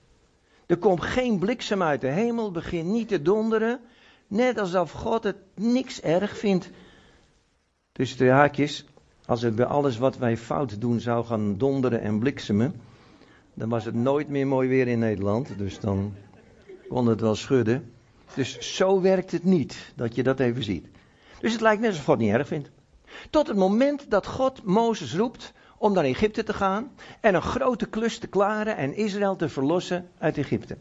Er 0.65 0.77
komt 0.77 1.01
geen 1.01 1.39
bliksem 1.39 1.83
uit 1.83 2.01
de 2.01 2.07
hemel, 2.07 2.51
begint 2.51 2.87
niet 2.87 3.07
te 3.07 3.21
donderen. 3.21 3.79
Net 4.27 4.57
alsof 4.57 4.91
God 4.91 5.23
het 5.23 5.37
niks 5.55 6.01
erg 6.01 6.37
vindt. 6.37 6.69
Dus 7.91 8.17
de 8.17 8.29
haakjes, 8.29 8.85
als 9.25 9.41
het 9.41 9.55
bij 9.55 9.65
alles 9.65 9.97
wat 9.97 10.17
wij 10.17 10.37
fout 10.37 10.81
doen 10.81 10.99
zou 10.99 11.25
gaan 11.25 11.57
donderen 11.57 12.01
en 12.01 12.19
bliksemen, 12.19 12.81
dan 13.53 13.69
was 13.69 13.85
het 13.85 13.95
nooit 13.95 14.29
meer 14.29 14.47
mooi 14.47 14.69
weer 14.69 14.87
in 14.87 14.99
Nederland. 14.99 15.57
Dus 15.57 15.79
dan 15.79 16.13
kon 16.87 17.07
het 17.07 17.21
wel 17.21 17.35
schudden. 17.35 17.91
Dus 18.33 18.75
zo 18.75 19.01
werkt 19.01 19.31
het 19.31 19.43
niet, 19.43 19.91
dat 19.95 20.15
je 20.15 20.23
dat 20.23 20.39
even 20.39 20.63
ziet. 20.63 20.87
Dus 21.39 21.51
het 21.51 21.61
lijkt 21.61 21.81
net 21.81 21.89
alsof 21.89 22.05
God 22.05 22.17
niet 22.17 22.33
erg 22.33 22.47
vindt. 22.47 22.69
Tot 23.29 23.47
het 23.47 23.57
moment 23.57 24.09
dat 24.09 24.27
God 24.27 24.63
Mozes 24.63 25.15
roept 25.15 25.53
om 25.77 25.93
naar 25.93 26.03
Egypte 26.03 26.43
te 26.43 26.53
gaan 26.53 26.91
en 27.21 27.35
een 27.35 27.41
grote 27.41 27.85
klus 27.85 28.17
te 28.17 28.27
klaren 28.27 28.77
en 28.77 28.95
Israël 28.95 29.35
te 29.35 29.49
verlossen 29.49 30.09
uit 30.17 30.37
Egypte. 30.37 30.77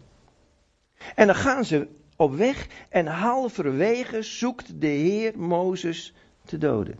En 1.15 1.27
dan 1.27 1.37
gaan 1.37 1.65
ze 1.65 1.89
op 2.17 2.35
weg 2.35 2.67
en 2.89 3.07
halverwege 3.07 4.23
zoekt 4.23 4.81
de 4.81 4.87
Heer 4.87 5.39
Mozes 5.39 6.15
te 6.45 6.59
doden. 6.59 6.99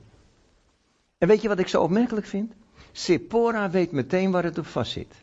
En 1.19 1.29
weet 1.29 1.43
je 1.43 1.49
wat 1.49 1.59
ik 1.59 1.69
zo 1.69 1.83
opmerkelijk 1.83 2.27
vind? 2.27 2.53
Sephora 2.93 3.71
weet 3.71 3.93
meteen 3.93 4.31
waar 4.31 4.45
het 4.45 4.59
op 4.59 4.67
vast 4.67 4.93
zit. 4.93 5.15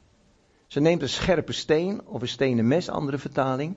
Ze 0.68 0.80
neemt 0.80 1.02
een 1.02 1.10
scherpe 1.10 1.52
steen 1.52 2.02
of 2.06 2.22
een 2.22 2.28
stenen 2.28 2.68
mes, 2.68 2.90
andere 2.90 3.18
vertaling. 3.18 3.76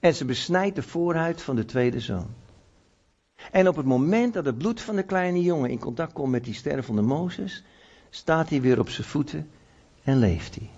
En 0.00 0.14
ze 0.14 0.24
besnijdt 0.24 0.76
de 0.76 0.82
voorhuid 0.82 1.42
van 1.42 1.56
de 1.56 1.64
tweede 1.64 2.00
zoon. 2.00 2.26
En 3.50 3.68
op 3.68 3.76
het 3.76 3.86
moment 3.86 4.34
dat 4.34 4.44
het 4.44 4.58
bloed 4.58 4.80
van 4.80 4.96
de 4.96 5.02
kleine 5.02 5.42
jongen 5.42 5.70
in 5.70 5.78
contact 5.78 6.12
komt 6.12 6.30
met 6.30 6.44
die 6.44 6.54
stervende 6.54 7.02
Mozes, 7.02 7.64
staat 8.10 8.48
hij 8.48 8.60
weer 8.60 8.78
op 8.78 8.88
zijn 8.88 9.06
voeten 9.06 9.48
en 10.04 10.18
leeft 10.18 10.54
hij. 10.54 10.70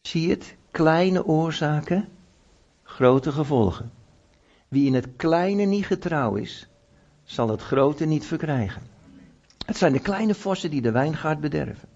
Zie 0.00 0.30
het? 0.30 0.54
Kleine 0.70 1.24
oorzaken, 1.24 2.08
grote 2.82 3.32
gevolgen. 3.32 3.92
Wie 4.68 4.86
in 4.86 4.94
het 4.94 5.08
kleine 5.16 5.64
niet 5.64 5.86
getrouw 5.86 6.34
is, 6.34 6.68
zal 7.24 7.48
het 7.48 7.62
grote 7.62 8.04
niet 8.04 8.26
verkrijgen. 8.26 8.82
Het 9.66 9.76
zijn 9.76 9.92
de 9.92 9.98
kleine 9.98 10.34
vossen 10.34 10.70
die 10.70 10.82
de 10.82 10.90
wijngaard 10.90 11.40
bederven. 11.40 11.88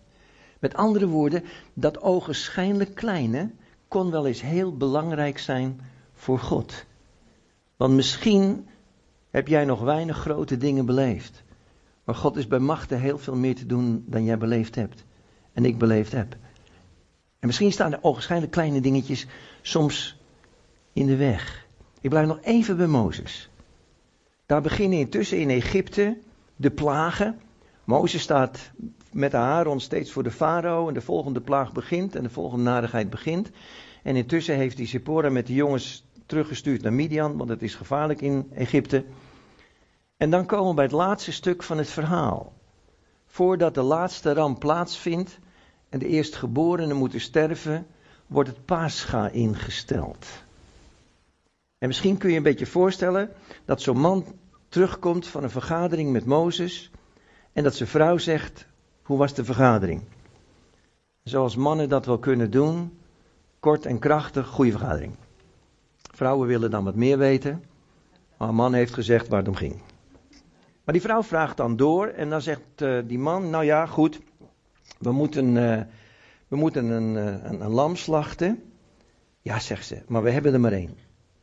Met 0.59 0.75
andere 0.75 1.07
woorden, 1.07 1.45
dat 1.75 2.01
ogenschijnlijk 2.01 2.95
kleine 2.95 3.51
kon 3.92 4.11
wel 4.11 4.26
eens 4.26 4.42
heel 4.42 4.76
belangrijk 4.76 5.38
zijn 5.38 5.81
voor 6.14 6.38
God. 6.38 6.85
Want 7.76 7.94
misschien 7.94 8.68
heb 9.31 9.48
jij 9.48 9.64
nog 9.64 9.81
weinig 9.81 10.16
grote 10.16 10.57
dingen 10.57 10.87
beleefd. 10.87 11.42
Maar 12.05 12.14
God 12.14 12.37
is 12.37 12.46
bij 12.46 12.59
machten 12.59 13.00
heel 13.00 13.18
veel 13.18 13.35
meer 13.35 13.55
te 13.55 13.66
doen 13.66 14.05
dan 14.07 14.24
jij 14.24 14.38
beleefd 14.38 14.74
hebt. 14.74 15.05
En 15.52 15.64
ik 15.64 15.78
beleefd 15.78 16.12
heb. 16.12 16.37
En 17.38 17.46
misschien 17.46 17.72
staan 17.72 17.92
er 17.92 18.02
ogenschijnlijk 18.02 18.52
kleine 18.52 18.81
dingetjes 18.81 19.26
soms 19.62 20.20
in 20.92 21.07
de 21.07 21.16
weg. 21.16 21.66
Ik 22.00 22.11
blijf 22.11 22.26
nog 22.26 22.38
even 22.42 22.76
bij 22.76 22.87
Mozes. 22.87 23.50
Daar 24.46 24.62
beginnen 24.62 24.98
intussen 24.98 25.40
in 25.40 25.50
Egypte 25.50 26.18
de 26.57 26.70
plagen. 26.70 27.40
Mozes 27.92 28.22
staat 28.22 28.70
met 29.11 29.35
Aaron 29.35 29.81
steeds 29.81 30.12
voor 30.12 30.22
de 30.22 30.31
farao 30.31 30.88
en 30.88 30.94
de 30.94 31.00
volgende 31.00 31.40
plaag 31.40 31.72
begint 31.72 32.16
en 32.16 32.22
de 32.22 32.31
volgende 32.31 32.64
narigheid 32.64 33.11
begint. 33.11 33.50
En 34.02 34.16
intussen 34.16 34.57
heeft 34.57 34.76
hij 34.76 34.87
Zippora 34.87 35.28
met 35.28 35.46
de 35.46 35.55
jongens 35.55 36.07
teruggestuurd 36.26 36.83
naar 36.83 36.92
Midian, 36.92 37.37
want 37.37 37.50
het 37.50 37.62
is 37.62 37.74
gevaarlijk 37.74 38.20
in 38.20 38.50
Egypte. 38.55 39.05
En 40.16 40.31
dan 40.31 40.46
komen 40.46 40.68
we 40.68 40.74
bij 40.74 40.85
het 40.85 40.92
laatste 40.92 41.33
stuk 41.33 41.62
van 41.62 41.78
het 41.78 41.90
verhaal. 41.90 42.52
Voordat 43.26 43.74
de 43.74 43.83
laatste 43.83 44.33
ramp 44.33 44.59
plaatsvindt 44.59 45.38
en 45.88 45.98
de 45.98 46.07
eerstgeborenen 46.07 46.96
moeten 46.96 47.20
sterven, 47.20 47.87
wordt 48.26 48.48
het 48.48 48.64
Pascha 48.64 49.28
ingesteld. 49.28 50.26
En 51.78 51.88
misschien 51.88 52.18
kun 52.18 52.31
je 52.31 52.37
een 52.37 52.42
beetje 52.42 52.66
voorstellen 52.66 53.31
dat 53.64 53.81
zo'n 53.81 54.00
man 54.00 54.24
terugkomt 54.68 55.26
van 55.26 55.42
een 55.42 55.50
vergadering 55.50 56.12
met 56.12 56.24
Mozes 56.24 56.90
en 57.52 57.62
dat 57.62 57.74
zijn 57.74 57.88
vrouw 57.88 58.18
zegt: 58.18 58.66
Hoe 59.02 59.18
was 59.18 59.34
de 59.34 59.44
vergadering? 59.44 60.02
Zoals 61.22 61.56
mannen 61.56 61.88
dat 61.88 62.06
wel 62.06 62.18
kunnen 62.18 62.50
doen, 62.50 62.98
kort 63.60 63.86
en 63.86 63.98
krachtig, 63.98 64.46
goede 64.46 64.70
vergadering. 64.70 65.14
Vrouwen 66.14 66.48
willen 66.48 66.70
dan 66.70 66.84
wat 66.84 66.94
meer 66.94 67.18
weten, 67.18 67.64
maar 68.38 68.48
een 68.48 68.54
man 68.54 68.74
heeft 68.74 68.94
gezegd 68.94 69.28
waar 69.28 69.38
het 69.38 69.48
om 69.48 69.54
ging. 69.54 69.80
Maar 70.84 70.94
die 70.94 71.02
vrouw 71.02 71.22
vraagt 71.22 71.56
dan 71.56 71.76
door 71.76 72.06
en 72.06 72.30
dan 72.30 72.42
zegt 72.42 72.60
uh, 72.82 72.98
die 73.06 73.18
man: 73.18 73.50
Nou 73.50 73.64
ja, 73.64 73.86
goed, 73.86 74.20
we 74.98 75.12
moeten, 75.12 75.56
uh, 75.56 75.80
we 76.48 76.56
moeten 76.56 76.90
een, 76.90 77.14
uh, 77.14 77.44
een, 77.44 77.60
een 77.60 77.70
lam 77.70 77.96
slachten. 77.96 78.62
Ja, 79.40 79.58
zegt 79.58 79.86
ze, 79.86 80.02
maar 80.06 80.22
we 80.22 80.30
hebben 80.30 80.52
er 80.52 80.60
maar 80.60 80.72
één. 80.72 80.96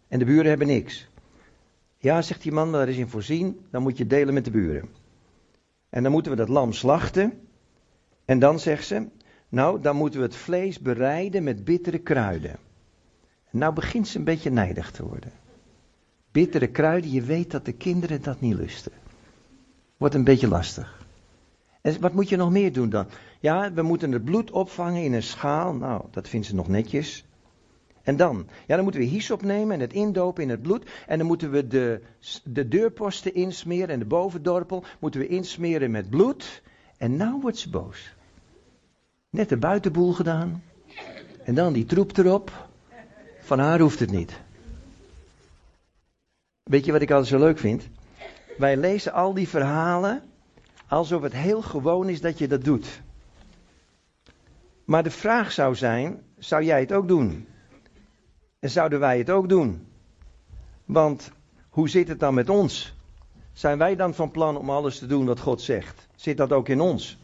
En 0.07 0.19
de 0.19 0.25
buren 0.25 0.45
hebben 0.45 0.67
niks. 0.67 1.09
Ja, 1.97 2.21
zegt 2.21 2.41
die 2.41 2.51
man, 2.51 2.69
maar 2.69 2.79
daar 2.79 2.89
is 2.89 2.97
in 2.97 3.07
voorzien, 3.07 3.65
dan 3.71 3.81
moet 3.81 3.97
je 3.97 4.07
delen 4.07 4.33
met 4.33 4.45
de 4.45 4.51
buren. 4.51 4.89
En 5.89 6.03
dan 6.03 6.11
moeten 6.11 6.31
we 6.31 6.37
dat 6.37 6.49
lam 6.49 6.73
slachten. 6.73 7.47
En 8.25 8.39
dan 8.39 8.59
zegt 8.59 8.85
ze, 8.85 9.07
nou, 9.49 9.81
dan 9.81 9.95
moeten 9.95 10.19
we 10.19 10.25
het 10.25 10.35
vlees 10.35 10.79
bereiden 10.79 11.43
met 11.43 11.63
bittere 11.63 11.99
kruiden. 11.99 12.57
En 13.51 13.59
nou 13.59 13.73
begint 13.73 14.07
ze 14.07 14.17
een 14.17 14.23
beetje 14.23 14.49
nijdig 14.49 14.91
te 14.91 15.05
worden. 15.05 15.31
Bittere 16.31 16.67
kruiden, 16.67 17.11
je 17.11 17.21
weet 17.21 17.51
dat 17.51 17.65
de 17.65 17.73
kinderen 17.73 18.21
dat 18.21 18.41
niet 18.41 18.55
lusten. 18.55 18.91
Wordt 19.97 20.15
een 20.15 20.23
beetje 20.23 20.47
lastig. 20.47 21.05
En 21.81 21.99
wat 21.99 22.13
moet 22.13 22.29
je 22.29 22.35
nog 22.35 22.51
meer 22.51 22.73
doen 22.73 22.89
dan? 22.89 23.07
Ja, 23.39 23.73
we 23.73 23.81
moeten 23.81 24.11
het 24.11 24.23
bloed 24.23 24.51
opvangen 24.51 25.03
in 25.03 25.13
een 25.13 25.23
schaal. 25.23 25.73
Nou, 25.73 26.05
dat 26.11 26.27
vindt 26.27 26.47
ze 26.47 26.55
nog 26.55 26.67
netjes. 26.67 27.25
En 28.09 28.17
dan? 28.17 28.47
Ja, 28.67 28.75
dan 28.75 28.83
moeten 28.83 29.01
we 29.01 29.07
hyssop 29.07 29.41
nemen 29.41 29.73
en 29.73 29.79
het 29.79 29.93
indopen 29.93 30.43
in 30.43 30.49
het 30.49 30.61
bloed. 30.61 30.89
En 31.07 31.17
dan 31.17 31.27
moeten 31.27 31.51
we 31.51 31.67
de, 31.67 32.01
de 32.43 32.67
deurposten 32.67 33.33
insmeren 33.33 33.89
en 33.89 33.99
de 33.99 34.05
bovendorpel 34.05 34.83
moeten 34.99 35.19
we 35.19 35.27
insmeren 35.27 35.91
met 35.91 36.09
bloed. 36.09 36.61
En 36.97 37.15
nou 37.15 37.41
wordt 37.41 37.57
ze 37.57 37.69
boos. 37.69 38.15
Net 39.29 39.49
de 39.49 39.57
buitenboel 39.57 40.13
gedaan. 40.13 40.63
En 41.43 41.55
dan 41.55 41.73
die 41.73 41.85
troep 41.85 42.17
erop. 42.17 42.67
Van 43.39 43.59
haar 43.59 43.79
hoeft 43.79 43.99
het 43.99 44.11
niet. 44.11 44.39
Weet 46.63 46.85
je 46.85 46.91
wat 46.91 47.01
ik 47.01 47.11
altijd 47.11 47.29
zo 47.29 47.39
leuk 47.39 47.57
vind? 47.59 47.87
Wij 48.57 48.77
lezen 48.77 49.13
al 49.13 49.33
die 49.33 49.47
verhalen 49.47 50.23
alsof 50.87 51.21
het 51.21 51.33
heel 51.33 51.61
gewoon 51.61 52.09
is 52.09 52.21
dat 52.21 52.37
je 52.37 52.47
dat 52.47 52.63
doet. 52.63 53.01
Maar 54.85 55.03
de 55.03 55.11
vraag 55.11 55.51
zou 55.51 55.75
zijn: 55.75 56.21
zou 56.37 56.63
jij 56.63 56.79
het 56.79 56.91
ook 56.91 57.07
doen? 57.07 57.47
En 58.59 58.69
zouden 58.69 58.99
wij 58.99 59.17
het 59.17 59.29
ook 59.29 59.49
doen? 59.49 59.87
Want 60.85 61.31
hoe 61.69 61.89
zit 61.89 62.07
het 62.07 62.19
dan 62.19 62.33
met 62.33 62.49
ons? 62.49 62.93
Zijn 63.53 63.77
wij 63.77 63.95
dan 63.95 64.13
van 64.13 64.31
plan 64.31 64.57
om 64.57 64.69
alles 64.69 64.99
te 64.99 65.05
doen 65.05 65.25
wat 65.25 65.39
God 65.39 65.61
zegt? 65.61 66.07
Zit 66.15 66.37
dat 66.37 66.51
ook 66.51 66.69
in 66.69 66.81
ons? 66.81 67.17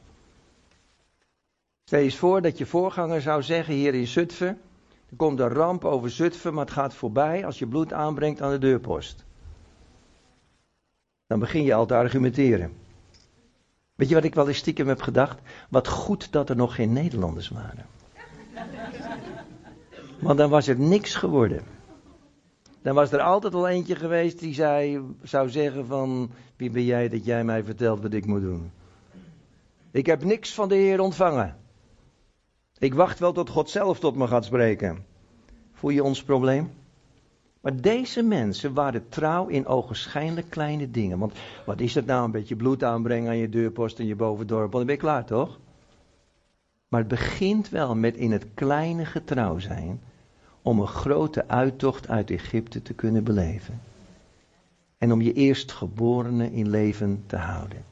Stel 1.83 1.99
je 1.99 2.05
eens 2.05 2.17
voor 2.17 2.41
dat 2.41 2.57
je 2.57 2.65
voorganger 2.65 3.21
zou 3.21 3.43
zeggen 3.43 3.73
hier 3.73 3.93
in 3.93 4.07
Zutphen. 4.07 4.61
Er 5.09 5.15
komt 5.15 5.39
een 5.39 5.49
ramp 5.49 5.85
over 5.85 6.09
Zutphen, 6.09 6.53
maar 6.53 6.65
het 6.65 6.73
gaat 6.73 6.93
voorbij 6.93 7.45
als 7.45 7.59
je 7.59 7.67
bloed 7.67 7.93
aanbrengt 7.93 8.41
aan 8.41 8.51
de 8.51 8.57
deurpost. 8.57 9.23
Dan 11.27 11.39
begin 11.39 11.63
je 11.63 11.73
al 11.73 11.85
te 11.85 11.95
argumenteren. 11.95 12.73
Weet 13.95 14.09
je 14.09 14.15
wat 14.15 14.23
ik 14.23 14.35
wel 14.35 14.47
eens 14.47 14.57
stiekem 14.57 14.87
heb 14.87 15.01
gedacht? 15.01 15.39
Wat 15.69 15.87
goed 15.87 16.31
dat 16.31 16.49
er 16.49 16.55
nog 16.55 16.75
geen 16.75 16.93
Nederlanders 16.93 17.49
waren. 17.49 17.85
Want 20.19 20.37
dan 20.37 20.49
was 20.49 20.67
er 20.67 20.79
niks 20.79 21.15
geworden. 21.15 21.61
Dan 22.81 22.95
was 22.95 23.11
er 23.11 23.21
altijd 23.21 23.53
al 23.53 23.67
eentje 23.67 23.95
geweest 23.95 24.39
die 24.39 24.53
zei, 24.53 25.01
zou 25.23 25.49
zeggen 25.49 25.85
van, 25.85 26.31
wie 26.55 26.69
ben 26.69 26.83
jij 26.83 27.09
dat 27.09 27.25
jij 27.25 27.43
mij 27.43 27.63
vertelt 27.63 28.01
wat 28.01 28.13
ik 28.13 28.25
moet 28.25 28.41
doen? 28.41 28.71
Ik 29.91 30.05
heb 30.05 30.23
niks 30.23 30.53
van 30.53 30.69
de 30.69 30.75
Heer 30.75 30.99
ontvangen. 30.99 31.55
Ik 32.77 32.93
wacht 32.93 33.19
wel 33.19 33.31
tot 33.31 33.49
God 33.49 33.69
zelf 33.69 33.99
tot 33.99 34.15
me 34.15 34.27
gaat 34.27 34.45
spreken. 34.45 35.05
Voel 35.73 35.89
je 35.89 36.03
ons 36.03 36.23
probleem? 36.23 36.71
Maar 37.61 37.81
deze 37.81 38.23
mensen 38.23 38.73
waren 38.73 39.09
trouw 39.09 39.47
in 39.47 39.65
ogenschijnlijk 39.65 40.49
kleine 40.49 40.91
dingen. 40.91 41.19
Want 41.19 41.33
wat 41.65 41.79
is 41.79 41.95
het 41.95 42.05
nou, 42.05 42.25
een 42.25 42.31
beetje 42.31 42.55
bloed 42.55 42.83
aanbrengen 42.83 43.29
aan 43.29 43.37
je 43.37 43.49
deurpost 43.49 43.99
en 43.99 44.05
je 44.05 44.15
bovendorp, 44.15 44.71
dan 44.71 44.85
ben 44.85 44.95
je 44.95 45.01
klaar 45.01 45.25
toch? 45.25 45.59
Maar 46.95 47.03
het 47.03 47.13
begint 47.13 47.69
wel 47.69 47.95
met 47.95 48.15
in 48.15 48.31
het 48.31 48.45
kleine 48.53 49.05
getrouw 49.05 49.59
zijn 49.59 50.01
om 50.61 50.79
een 50.79 50.87
grote 50.87 51.47
uittocht 51.47 52.07
uit 52.07 52.31
Egypte 52.31 52.81
te 52.81 52.93
kunnen 52.93 53.23
beleven. 53.23 53.81
En 54.97 55.11
om 55.11 55.21
je 55.21 55.33
eerstgeborene 55.33 56.51
in 56.51 56.69
leven 56.69 57.23
te 57.25 57.35
houden. 57.35 57.83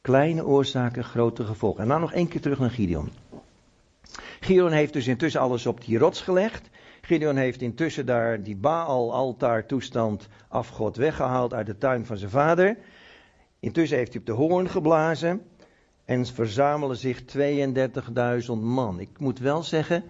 Kleine 0.00 0.46
oorzaken, 0.46 1.04
grote 1.04 1.44
gevolgen. 1.44 1.82
En 1.82 1.88
dan 1.88 2.00
nog 2.00 2.12
één 2.12 2.28
keer 2.28 2.40
terug 2.40 2.58
naar 2.58 2.70
Gideon. 2.70 3.10
Gideon 4.40 4.72
heeft 4.72 4.92
dus 4.92 5.06
intussen 5.06 5.40
alles 5.40 5.66
op 5.66 5.84
die 5.84 5.98
rots 5.98 6.20
gelegd. 6.20 6.70
Gideon 7.00 7.36
heeft 7.36 7.60
intussen 7.60 8.06
daar 8.06 8.42
die 8.42 8.56
Baal-altaar 8.56 9.66
toestand 9.66 10.28
afgod 10.48 10.96
weggehaald 10.96 11.54
uit 11.54 11.66
de 11.66 11.78
tuin 11.78 12.06
van 12.06 12.16
zijn 12.16 12.30
vader. 12.30 12.76
Intussen 13.60 13.98
heeft 13.98 14.12
hij 14.12 14.20
op 14.20 14.26
de 14.26 14.32
hoorn 14.32 14.68
geblazen. 14.68 15.42
En 16.04 16.26
verzamelen 16.26 16.96
zich 16.96 17.22
32.000 17.22 18.52
man. 18.60 19.00
Ik 19.00 19.18
moet 19.18 19.38
wel 19.38 19.62
zeggen, 19.62 20.04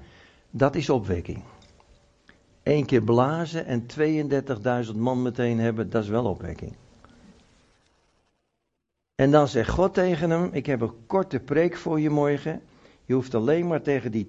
dat 0.51 0.75
is 0.75 0.91
opwekking. 0.91 1.43
Eén 2.63 2.87
keer 2.87 3.03
blazen 3.03 3.67
en 3.67 3.87
32.000 4.93 4.97
man 4.97 5.23
meteen 5.23 5.59
hebben, 5.59 5.91
dat 5.91 6.03
is 6.03 6.09
wel 6.09 6.25
opwekking. 6.25 6.77
En 9.15 9.31
dan 9.31 9.49
zegt 9.49 9.71
God 9.71 9.95
tegen 9.95 10.31
hem: 10.31 10.49
Ik 10.53 10.67
heb 10.67 10.81
een 10.81 11.07
korte 11.07 11.41
preek 11.41 11.77
voor 11.77 12.01
je 12.01 12.11
morgen. 12.11 12.61
Je 13.05 13.15
hoeft 13.15 13.35
alleen 13.35 13.67
maar 13.67 13.83
tegen 13.83 14.13
die 14.13 14.27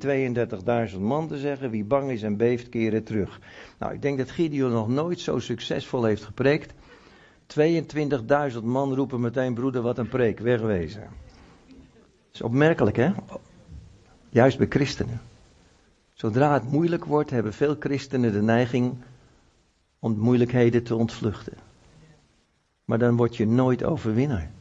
32.000 0.94 1.00
man 1.00 1.28
te 1.28 1.38
zeggen: 1.38 1.70
Wie 1.70 1.84
bang 1.84 2.12
is 2.12 2.24
en 2.24 2.38
beeft, 2.38 2.70
keren 2.70 3.04
terug. 3.04 3.40
Nou, 3.80 3.94
ik 3.94 4.02
denk 4.02 4.18
dat 4.18 4.32
Gideon 4.32 4.72
nog 4.72 4.88
nooit 4.88 5.20
zo 5.20 5.40
succesvol 5.40 6.04
heeft 6.04 6.24
gepreekt. 6.24 6.74
22.000 8.54 8.64
man 8.64 8.96
roepen 8.96 9.22
meteen: 9.22 9.54
Broeder, 9.54 9.82
wat 9.82 9.98
een 9.98 10.10
preek, 10.10 10.40
wegwezen. 10.40 11.10
Is 12.34 12.42
opmerkelijk, 12.42 12.96
hè? 12.96 13.12
Juist 14.30 14.58
bij 14.58 14.68
christenen. 14.70 15.22
Zodra 16.14 16.54
het 16.54 16.72
moeilijk 16.72 17.06
wordt, 17.06 17.30
hebben 17.30 17.54
veel 17.54 17.76
christenen 17.80 18.32
de 18.32 18.42
neiging 18.42 18.96
om 20.00 20.18
moeilijkheden 20.18 20.84
te 20.84 20.96
ontvluchten. 20.96 21.54
Maar 22.86 23.00
dan 23.00 23.16
word 23.16 23.38
je 23.38 23.48
nooit 23.48 23.84
overwinnaar. 23.84 24.52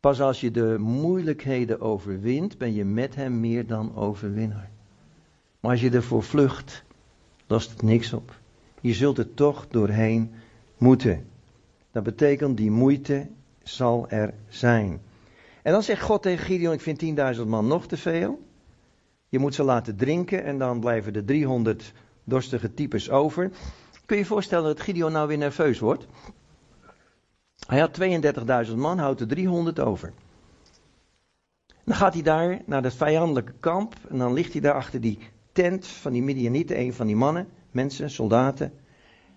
Pas 0.00 0.20
als 0.20 0.40
je 0.40 0.50
de 0.50 0.76
moeilijkheden 0.78 1.80
overwint, 1.80 2.58
ben 2.58 2.74
je 2.74 2.84
met 2.84 3.14
hem 3.14 3.40
meer 3.40 3.66
dan 3.66 3.96
overwinnaar. 3.96 4.70
Maar 5.60 5.70
als 5.70 5.80
je 5.80 5.90
ervoor 5.90 6.22
vlucht, 6.22 6.84
lost 7.46 7.70
het 7.70 7.82
niks 7.82 8.12
op. 8.12 8.38
Je 8.80 8.92
zult 8.92 9.18
er 9.18 9.34
toch 9.34 9.66
doorheen 9.68 10.30
moeten. 10.78 11.26
Dat 11.90 12.02
betekent, 12.02 12.56
die 12.56 12.70
moeite 12.70 13.26
zal 13.62 14.08
er 14.08 14.34
zijn. 14.48 15.00
En 15.64 15.72
dan 15.72 15.82
zegt 15.82 16.02
God 16.02 16.22
tegen 16.22 16.44
Gideon, 16.44 16.72
ik 16.72 16.80
vind 16.80 17.36
10.000 17.36 17.46
man 17.46 17.66
nog 17.66 17.86
te 17.86 17.96
veel. 17.96 18.42
Je 19.28 19.38
moet 19.38 19.54
ze 19.54 19.62
laten 19.62 19.96
drinken 19.96 20.44
en 20.44 20.58
dan 20.58 20.80
blijven 20.80 21.12
de 21.12 21.24
300 21.24 21.92
dorstige 22.24 22.74
types 22.74 23.10
over. 23.10 23.50
Kun 24.06 24.16
je 24.16 24.22
je 24.22 24.28
voorstellen 24.28 24.64
dat 24.64 24.80
Gideon 24.80 25.12
nou 25.12 25.28
weer 25.28 25.38
nerveus 25.38 25.78
wordt? 25.78 26.06
Hij 27.66 27.78
had 27.78 28.00
32.000 28.68 28.74
man, 28.76 28.98
houdt 28.98 29.20
er 29.20 29.26
300 29.26 29.80
over. 29.80 30.12
Dan 31.84 31.94
gaat 31.94 32.14
hij 32.14 32.22
daar 32.22 32.62
naar 32.66 32.82
het 32.82 32.94
vijandelijke 32.94 33.54
kamp 33.60 33.94
en 34.08 34.18
dan 34.18 34.32
ligt 34.32 34.52
hij 34.52 34.60
daar 34.60 34.74
achter 34.74 35.00
die 35.00 35.18
tent 35.52 35.86
van 35.86 36.12
die 36.12 36.22
Midianieten, 36.22 36.78
een 36.78 36.94
van 36.94 37.06
die 37.06 37.16
mannen, 37.16 37.48
mensen, 37.70 38.10
soldaten. 38.10 38.72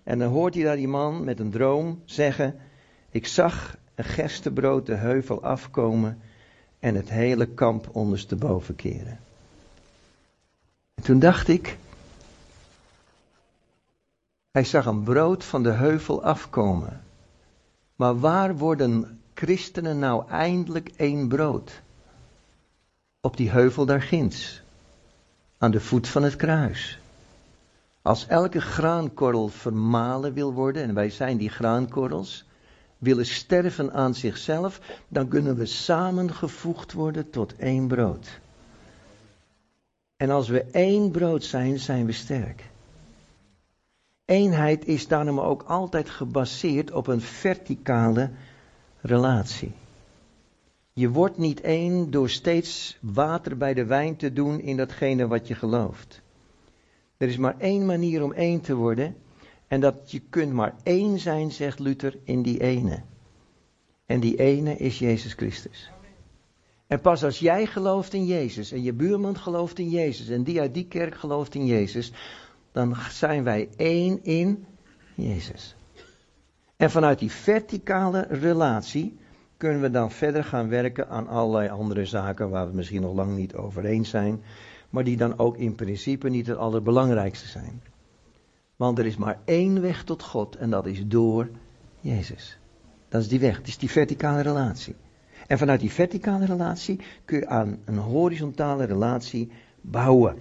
En 0.04 0.18
dan 0.18 0.30
hoort 0.30 0.54
hij 0.54 0.64
daar 0.64 0.76
die 0.76 0.88
man 0.88 1.24
met 1.24 1.40
een 1.40 1.50
droom 1.50 2.02
zeggen: 2.04 2.56
Ik 3.10 3.26
zag 3.26 3.76
een 3.98 4.04
gerstebrood 4.04 4.86
de 4.86 4.94
heuvel 4.94 5.42
afkomen 5.42 6.20
en 6.78 6.94
het 6.94 7.08
hele 7.08 7.46
kamp 7.46 7.88
ondersteboven 7.92 8.76
keren. 8.76 9.20
En 10.94 11.02
toen 11.02 11.18
dacht 11.18 11.48
ik, 11.48 11.78
hij 14.50 14.64
zag 14.64 14.86
een 14.86 15.02
brood 15.02 15.44
van 15.44 15.62
de 15.62 15.70
heuvel 15.70 16.22
afkomen. 16.22 17.00
Maar 17.96 18.18
waar 18.18 18.56
worden 18.56 19.20
christenen 19.34 19.98
nou 19.98 20.28
eindelijk 20.28 20.88
één 20.96 21.28
brood? 21.28 21.80
Op 23.20 23.36
die 23.36 23.50
heuvel 23.50 23.86
daar 23.86 24.02
ginds, 24.02 24.62
aan 25.58 25.70
de 25.70 25.80
voet 25.80 26.08
van 26.08 26.22
het 26.22 26.36
kruis. 26.36 26.98
Als 28.02 28.26
elke 28.26 28.60
graankorrel 28.60 29.48
vermalen 29.48 30.32
wil 30.32 30.52
worden, 30.52 30.82
en 30.82 30.94
wij 30.94 31.10
zijn 31.10 31.36
die 31.36 31.50
graankorrels, 31.50 32.47
willen 32.98 33.26
sterven 33.26 33.92
aan 33.92 34.14
zichzelf, 34.14 34.80
dan 35.08 35.28
kunnen 35.28 35.56
we 35.56 35.66
samengevoegd 35.66 36.92
worden 36.92 37.30
tot 37.30 37.56
één 37.56 37.86
brood. 37.86 38.40
En 40.16 40.30
als 40.30 40.48
we 40.48 40.64
één 40.64 41.10
brood 41.10 41.44
zijn, 41.44 41.78
zijn 41.78 42.06
we 42.06 42.12
sterk. 42.12 42.64
Eenheid 44.24 44.86
is 44.86 45.08
daarom 45.08 45.40
ook 45.40 45.62
altijd 45.62 46.10
gebaseerd 46.10 46.92
op 46.92 47.06
een 47.06 47.20
verticale 47.20 48.30
relatie. 49.00 49.72
Je 50.92 51.10
wordt 51.10 51.38
niet 51.38 51.60
één 51.60 52.10
door 52.10 52.28
steeds 52.28 52.98
water 53.00 53.56
bij 53.56 53.74
de 53.74 53.84
wijn 53.84 54.16
te 54.16 54.32
doen 54.32 54.60
in 54.60 54.76
datgene 54.76 55.26
wat 55.26 55.48
je 55.48 55.54
gelooft. 55.54 56.22
Er 57.16 57.28
is 57.28 57.36
maar 57.36 57.58
één 57.58 57.86
manier 57.86 58.22
om 58.22 58.32
één 58.32 58.60
te 58.60 58.74
worden. 58.74 59.16
En 59.68 59.80
dat 59.80 60.10
je 60.10 60.20
kunt 60.30 60.52
maar 60.52 60.74
één 60.82 61.18
zijn, 61.18 61.52
zegt 61.52 61.78
Luther, 61.78 62.18
in 62.24 62.42
die 62.42 62.60
ene. 62.60 63.02
En 64.06 64.20
die 64.20 64.36
ene 64.36 64.76
is 64.76 64.98
Jezus 64.98 65.32
Christus. 65.32 65.90
En 66.86 67.00
pas 67.00 67.24
als 67.24 67.38
jij 67.38 67.66
gelooft 67.66 68.12
in 68.12 68.26
Jezus 68.26 68.72
en 68.72 68.82
je 68.82 68.92
buurman 68.92 69.38
gelooft 69.38 69.78
in 69.78 69.88
Jezus 69.88 70.28
en 70.28 70.42
die 70.42 70.60
uit 70.60 70.74
die 70.74 70.86
kerk 70.86 71.14
gelooft 71.14 71.54
in 71.54 71.66
Jezus, 71.66 72.12
dan 72.72 72.96
zijn 73.10 73.44
wij 73.44 73.68
één 73.76 74.24
in 74.24 74.66
Jezus. 75.14 75.76
En 76.76 76.90
vanuit 76.90 77.18
die 77.18 77.30
verticale 77.30 78.26
relatie 78.30 79.18
kunnen 79.56 79.80
we 79.80 79.90
dan 79.90 80.10
verder 80.10 80.44
gaan 80.44 80.68
werken 80.68 81.08
aan 81.08 81.28
allerlei 81.28 81.68
andere 81.68 82.04
zaken 82.04 82.50
waar 82.50 82.68
we 82.68 82.76
misschien 82.76 83.02
nog 83.02 83.14
lang 83.14 83.36
niet 83.36 83.54
over 83.54 83.84
eens 83.84 84.10
zijn, 84.10 84.42
maar 84.90 85.04
die 85.04 85.16
dan 85.16 85.38
ook 85.38 85.56
in 85.56 85.74
principe 85.74 86.28
niet 86.28 86.46
het 86.46 86.56
allerbelangrijkste 86.56 87.46
zijn. 87.46 87.82
Want 88.78 88.98
er 88.98 89.06
is 89.06 89.16
maar 89.16 89.40
één 89.44 89.80
weg 89.80 90.04
tot 90.04 90.22
God 90.22 90.56
en 90.56 90.70
dat 90.70 90.86
is 90.86 91.06
door 91.06 91.48
Jezus. 92.00 92.58
Dat 93.08 93.20
is 93.20 93.28
die 93.28 93.40
weg, 93.40 93.56
het 93.56 93.68
is 93.68 93.78
die 93.78 93.90
verticale 93.90 94.40
relatie. 94.40 94.94
En 95.46 95.58
vanuit 95.58 95.80
die 95.80 95.92
verticale 95.92 96.46
relatie 96.46 97.00
kun 97.24 97.38
je 97.38 97.46
aan 97.46 97.78
een 97.84 97.98
horizontale 97.98 98.84
relatie 98.84 99.50
bouwen. 99.80 100.38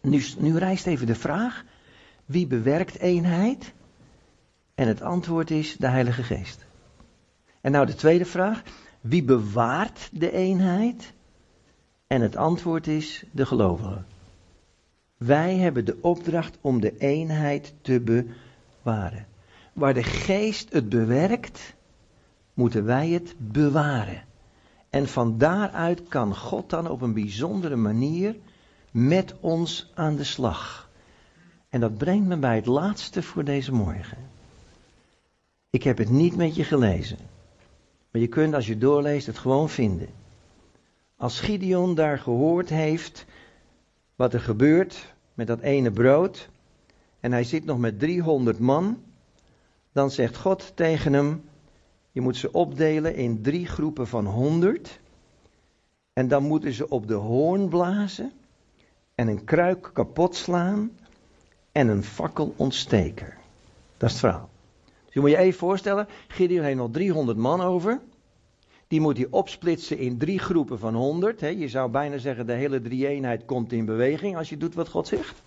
Nu, 0.00 0.22
nu 0.38 0.58
rijst 0.58 0.86
even 0.86 1.06
de 1.06 1.14
vraag: 1.14 1.64
wie 2.24 2.46
bewerkt 2.46 2.98
eenheid? 2.98 3.72
En 4.74 4.88
het 4.88 5.02
antwoord 5.02 5.50
is 5.50 5.76
de 5.76 5.88
Heilige 5.88 6.22
Geest. 6.22 6.66
En 7.60 7.72
nou 7.72 7.86
de 7.86 7.94
tweede 7.94 8.24
vraag: 8.24 8.62
wie 9.00 9.24
bewaart 9.24 10.08
de 10.12 10.32
eenheid? 10.32 11.12
En 12.06 12.20
het 12.20 12.36
antwoord 12.36 12.86
is 12.86 13.24
de 13.32 13.46
gelovigen. 13.46 14.06
Wij 15.16 15.56
hebben 15.56 15.84
de 15.84 15.98
opdracht 16.00 16.58
om 16.60 16.80
de 16.80 16.98
eenheid 16.98 17.74
te 17.80 18.00
bewaren. 18.00 19.26
Waar 19.72 19.94
de 19.94 20.02
geest 20.02 20.72
het 20.72 20.88
bewerkt, 20.88 21.74
moeten 22.54 22.84
wij 22.84 23.08
het 23.08 23.34
bewaren. 23.38 24.22
En 24.90 25.08
van 25.08 25.38
daaruit 25.38 26.08
kan 26.08 26.36
God 26.36 26.70
dan 26.70 26.90
op 26.90 27.00
een 27.00 27.14
bijzondere 27.14 27.76
manier 27.76 28.36
met 28.90 29.34
ons 29.40 29.90
aan 29.94 30.16
de 30.16 30.24
slag. 30.24 30.90
En 31.68 31.80
dat 31.80 31.98
brengt 31.98 32.26
me 32.26 32.36
bij 32.36 32.56
het 32.56 32.66
laatste 32.66 33.22
voor 33.22 33.44
deze 33.44 33.72
morgen. 33.72 34.18
Ik 35.70 35.82
heb 35.82 35.98
het 35.98 36.10
niet 36.10 36.36
met 36.36 36.56
je 36.56 36.64
gelezen. 36.64 37.18
Maar 38.10 38.20
je 38.20 38.28
kunt 38.28 38.54
als 38.54 38.66
je 38.66 38.78
doorleest 38.78 39.26
het 39.26 39.38
gewoon 39.38 39.68
vinden. 39.68 40.08
Als 41.16 41.40
Gideon 41.40 41.94
daar 41.94 42.18
gehoord 42.18 42.68
heeft 42.68 43.26
wat 44.16 44.34
er 44.34 44.40
gebeurt 44.40 45.14
met 45.34 45.46
dat 45.46 45.60
ene 45.60 45.90
brood. 45.90 46.48
En 47.20 47.32
hij 47.32 47.44
zit 47.44 47.64
nog 47.64 47.78
met 47.78 47.98
300 47.98 48.58
man. 48.58 49.02
Dan 49.92 50.10
zegt 50.10 50.36
God 50.36 50.72
tegen 50.74 51.12
hem: 51.12 51.44
Je 52.12 52.20
moet 52.20 52.36
ze 52.36 52.52
opdelen 52.52 53.14
in 53.14 53.42
drie 53.42 53.66
groepen 53.66 54.06
van 54.06 54.26
100. 54.26 55.00
En 56.12 56.28
dan 56.28 56.42
moeten 56.42 56.72
ze 56.72 56.88
op 56.88 57.08
de 57.08 57.14
hoorn 57.14 57.68
blazen. 57.68 58.32
En 59.14 59.28
een 59.28 59.44
kruik 59.44 59.90
kapot 59.92 60.34
slaan. 60.34 60.90
En 61.72 61.88
een 61.88 62.04
fakkel 62.04 62.54
ontsteken. 62.56 63.34
Dat 63.96 64.08
is 64.08 64.10
het 64.10 64.20
verhaal. 64.20 64.48
Dus 65.04 65.14
je 65.14 65.20
moet 65.20 65.30
je 65.30 65.36
even 65.36 65.58
voorstellen: 65.58 66.08
Gideon 66.28 66.64
heeft 66.64 66.76
nog 66.76 66.90
300 66.90 67.38
man 67.38 67.60
over. 67.60 68.00
Die 68.88 69.00
moet 69.00 69.16
hij 69.16 69.26
opsplitsen 69.30 69.98
in 69.98 70.18
drie 70.18 70.38
groepen 70.38 70.78
van 70.78 70.94
100. 70.94 71.40
Je 71.40 71.68
zou 71.68 71.90
bijna 71.90 72.18
zeggen, 72.18 72.46
de 72.46 72.52
hele 72.52 72.80
drie-eenheid 72.80 73.44
komt 73.44 73.72
in 73.72 73.84
beweging 73.84 74.36
als 74.36 74.48
je 74.48 74.56
doet 74.56 74.74
wat 74.74 74.88
God 74.88 75.08
zegt. 75.08 75.42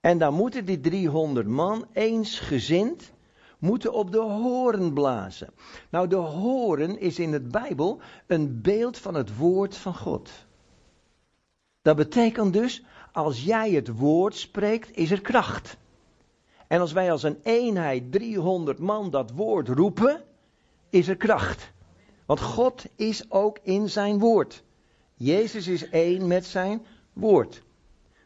En 0.00 0.18
dan 0.18 0.34
moeten 0.34 0.64
die 0.64 0.80
300 0.80 1.46
man 1.46 1.86
eensgezind 1.92 3.12
moeten 3.58 3.92
op 3.92 4.12
de 4.12 4.20
horen 4.20 4.92
blazen. 4.92 5.50
Nou, 5.90 6.08
de 6.08 6.16
horen 6.16 7.00
is 7.00 7.18
in 7.18 7.32
het 7.32 7.50
Bijbel 7.50 8.00
een 8.26 8.60
beeld 8.60 8.98
van 8.98 9.14
het 9.14 9.36
woord 9.36 9.76
van 9.76 9.94
God. 9.94 10.30
Dat 11.82 11.96
betekent 11.96 12.52
dus, 12.52 12.84
als 13.12 13.44
jij 13.44 13.70
het 13.70 13.88
woord 13.98 14.36
spreekt, 14.36 14.96
is 14.96 15.10
er 15.10 15.20
kracht. 15.20 15.76
En 16.66 16.80
als 16.80 16.92
wij 16.92 17.10
als 17.12 17.22
een 17.22 17.38
eenheid 17.42 18.12
300 18.12 18.78
man 18.78 19.10
dat 19.10 19.30
woord 19.30 19.68
roepen, 19.68 20.24
is 20.90 21.08
er 21.08 21.16
kracht. 21.16 21.74
Want 22.26 22.40
God 22.40 22.84
is 22.96 23.30
ook 23.30 23.58
in 23.62 23.90
zijn 23.90 24.18
woord. 24.18 24.64
Jezus 25.14 25.66
is 25.66 25.88
één 25.88 26.26
met 26.26 26.44
zijn 26.44 26.86
woord. 27.12 27.62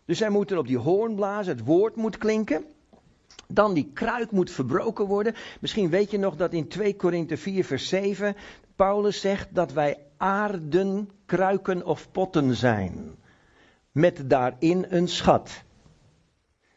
Dus 0.04 0.18
zij 0.18 0.30
moeten 0.30 0.58
op 0.58 0.66
die 0.66 0.78
hoorn 0.78 1.14
blazen, 1.14 1.56
het 1.56 1.64
woord 1.64 1.96
moet 1.96 2.18
klinken. 2.18 2.64
Dan 3.46 3.74
die 3.74 3.90
kruik 3.92 4.30
moet 4.30 4.50
verbroken 4.50 5.06
worden. 5.06 5.34
Misschien 5.60 5.90
weet 5.90 6.10
je 6.10 6.18
nog 6.18 6.36
dat 6.36 6.52
in 6.52 6.68
2 6.68 6.96
Korinthe 6.96 7.36
4 7.36 7.64
vers 7.64 7.88
7 7.88 8.36
Paulus 8.76 9.20
zegt 9.20 9.54
dat 9.54 9.72
wij 9.72 9.98
aarden, 10.16 11.10
kruiken 11.26 11.86
of 11.86 12.10
potten 12.10 12.54
zijn. 12.54 13.14
Met 13.92 14.30
daarin 14.30 14.86
een 14.88 15.08
schat. 15.08 15.62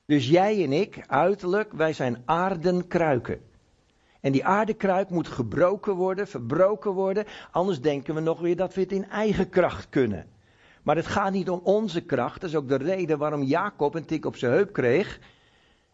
Dus 0.05 0.27
jij 0.27 0.63
en 0.63 0.71
ik, 0.71 1.03
uiterlijk, 1.07 1.73
wij 1.73 1.93
zijn 1.93 2.21
aarden, 2.25 2.87
kruiken. 2.87 3.41
En 4.23 4.31
die 4.31 4.45
aardekruik 4.45 5.09
moet 5.09 5.27
gebroken 5.27 5.95
worden, 5.95 6.27
verbroken 6.27 6.91
worden. 6.91 7.25
Anders 7.51 7.81
denken 7.81 8.15
we 8.15 8.21
nog 8.21 8.39
weer 8.39 8.55
dat 8.55 8.73
we 8.73 8.81
het 8.81 8.91
in 8.91 9.09
eigen 9.09 9.49
kracht 9.49 9.89
kunnen. 9.89 10.25
Maar 10.83 10.95
het 10.95 11.07
gaat 11.07 11.31
niet 11.31 11.49
om 11.49 11.59
onze 11.63 12.01
kracht. 12.01 12.41
Dat 12.41 12.49
is 12.49 12.55
ook 12.55 12.67
de 12.67 12.75
reden 12.75 13.17
waarom 13.17 13.43
Jacob 13.43 13.95
een 13.95 14.05
tik 14.05 14.25
op 14.25 14.35
zijn 14.35 14.51
heup 14.51 14.73
kreeg. 14.73 15.19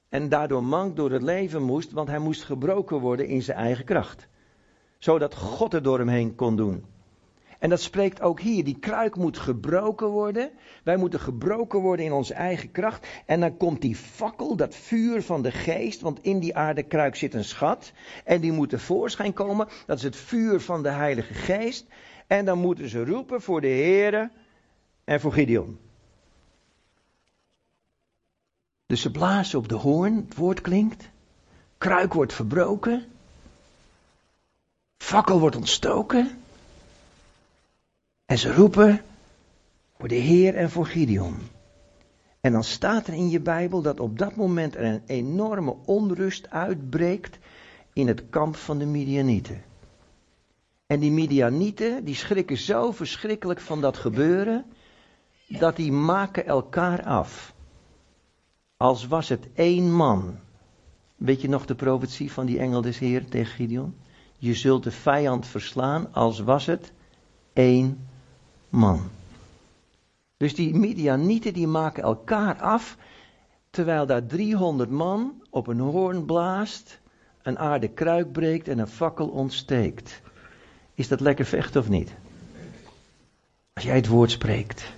En 0.09 0.29
daardoor 0.29 0.63
mank 0.63 0.95
door 0.95 1.11
het 1.11 1.21
leven 1.21 1.63
moest, 1.63 1.91
want 1.91 2.07
hij 2.07 2.19
moest 2.19 2.43
gebroken 2.43 2.99
worden 2.99 3.27
in 3.27 3.41
zijn 3.41 3.57
eigen 3.57 3.85
kracht. 3.85 4.27
Zodat 4.97 5.35
God 5.35 5.71
het 5.71 5.83
door 5.83 5.97
hem 5.97 6.07
heen 6.07 6.35
kon 6.35 6.55
doen. 6.55 6.85
En 7.59 7.69
dat 7.69 7.81
spreekt 7.81 8.21
ook 8.21 8.39
hier. 8.39 8.63
Die 8.63 8.79
kruik 8.79 9.15
moet 9.15 9.37
gebroken 9.37 10.07
worden. 10.07 10.49
Wij 10.83 10.97
moeten 10.97 11.19
gebroken 11.19 11.79
worden 11.79 12.05
in 12.05 12.11
onze 12.11 12.33
eigen 12.33 12.71
kracht. 12.71 13.07
En 13.25 13.39
dan 13.39 13.57
komt 13.57 13.81
die 13.81 13.95
fakkel, 13.95 14.55
dat 14.55 14.75
vuur 14.75 15.21
van 15.21 15.41
de 15.41 15.51
geest. 15.51 16.01
Want 16.01 16.19
in 16.21 16.39
die 16.39 16.55
aardekruik 16.55 17.15
zit 17.15 17.33
een 17.33 17.43
schat. 17.43 17.91
En 18.23 18.41
die 18.41 18.51
moet 18.51 18.69
tevoorschijn 18.69 19.33
komen. 19.33 19.67
Dat 19.85 19.97
is 19.97 20.03
het 20.03 20.15
vuur 20.15 20.59
van 20.59 20.83
de 20.83 20.89
Heilige 20.89 21.33
Geest. 21.33 21.85
En 22.27 22.45
dan 22.45 22.59
moeten 22.59 22.89
ze 22.89 23.05
roepen 23.05 23.41
voor 23.41 23.61
de 23.61 23.67
Heeren 23.67 24.31
en 25.03 25.19
voor 25.19 25.33
Gideon. 25.33 25.79
Dus 28.85 29.01
ze 29.01 29.11
blazen 29.11 29.59
op 29.59 29.67
de 29.67 29.75
hoorn, 29.75 30.15
het 30.15 30.35
woord 30.35 30.61
klinkt. 30.61 31.09
Kruik 31.77 32.13
wordt 32.13 32.33
verbroken. 32.33 33.05
Fakkel 34.97 35.39
wordt 35.39 35.55
ontstoken. 35.55 36.41
En 38.29 38.37
ze 38.37 38.53
roepen 38.53 39.01
Voor 39.97 40.07
de 40.07 40.15
Heer 40.15 40.55
en 40.55 40.69
voor 40.69 40.85
Gideon. 40.85 41.37
En 42.41 42.51
dan 42.51 42.63
staat 42.63 43.07
er 43.07 43.13
in 43.13 43.29
je 43.29 43.39
Bijbel 43.39 43.81
dat 43.81 43.99
op 43.99 44.17
dat 44.17 44.35
moment 44.35 44.75
er 44.75 44.83
een 44.83 45.01
enorme 45.05 45.75
onrust 45.85 46.49
uitbreekt 46.49 47.37
in 47.93 48.07
het 48.07 48.29
kamp 48.29 48.55
van 48.55 48.77
de 48.77 48.85
Midianieten. 48.85 49.61
En 50.87 50.99
die 50.99 51.11
Midianieten, 51.11 52.05
die 52.05 52.15
schrikken 52.15 52.57
zo 52.57 52.91
verschrikkelijk 52.91 53.59
van 53.59 53.81
dat 53.81 53.97
gebeuren, 53.97 54.65
dat 55.47 55.75
die 55.75 55.91
maken 55.91 56.45
elkaar 56.45 57.03
af. 57.03 57.53
Als 58.77 59.07
was 59.07 59.29
het 59.29 59.47
één 59.53 59.93
man. 59.93 60.39
Weet 61.15 61.41
je 61.41 61.49
nog 61.49 61.65
de 61.65 61.75
profetie 61.75 62.31
van 62.31 62.45
die 62.45 62.59
engel 62.59 62.81
des 62.81 62.99
Heer 62.99 63.25
tegen 63.25 63.53
Gideon? 63.53 63.95
Je 64.37 64.53
zult 64.53 64.83
de 64.83 64.91
vijand 64.91 65.47
verslaan 65.47 66.13
als 66.13 66.39
was 66.39 66.65
het 66.65 66.91
één 67.53 68.07
man. 68.69 69.09
Dus 70.37 70.55
die 70.55 70.75
Midianieten 70.75 71.53
die 71.53 71.67
maken 71.67 72.03
elkaar 72.03 72.61
af, 72.61 72.97
terwijl 73.69 74.05
daar 74.05 74.25
300 74.25 74.89
man 74.89 75.43
op 75.49 75.67
een 75.67 75.79
hoorn 75.79 76.25
blaast, 76.25 76.99
een 77.41 77.59
aarde 77.59 77.87
kruik 77.87 78.31
breekt 78.31 78.67
en 78.67 78.79
een 78.79 78.87
fakkel 78.87 79.27
ontsteekt. 79.27 80.21
Is 80.93 81.07
dat 81.07 81.19
lekker 81.19 81.45
vechten 81.45 81.81
of 81.81 81.89
niet? 81.89 82.13
Als 83.73 83.83
jij 83.83 83.95
het 83.95 84.07
woord 84.07 84.31
spreekt. 84.31 84.91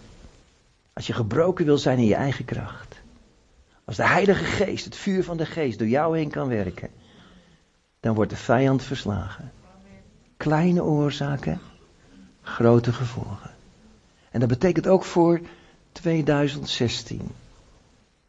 Als 0.94 1.08
je 1.08 1.14
gebroken 1.14 1.66
wil 1.66 1.78
zijn 1.78 1.98
in 1.98 2.06
je 2.06 2.16
eigen 2.16 2.46
kracht. 2.46 3.02
Als 3.86 3.96
de 3.96 4.08
Heilige 4.08 4.44
Geest, 4.44 4.86
het 4.86 4.96
vuur 4.96 5.24
van 5.24 5.38
de 5.38 5.46
Geest, 5.46 5.80
door 5.80 5.88
jou 5.88 6.18
heen 6.18 6.30
kan 6.30 6.48
werken. 6.48 6.90
Dan 8.00 8.16
wordt 8.16 8.30
de 8.30 8.38
vijand 8.38 8.84
verslagen. 8.84 9.52
Kleine 10.38 10.84
oorzaken, 10.84 11.60
grote 12.42 12.94
gevolgen. 12.94 13.52
En 14.32 14.40
dat 14.40 14.50
betekent 14.50 14.88
ook 14.88 15.04
voor 15.04 15.42
2016. 15.92 17.22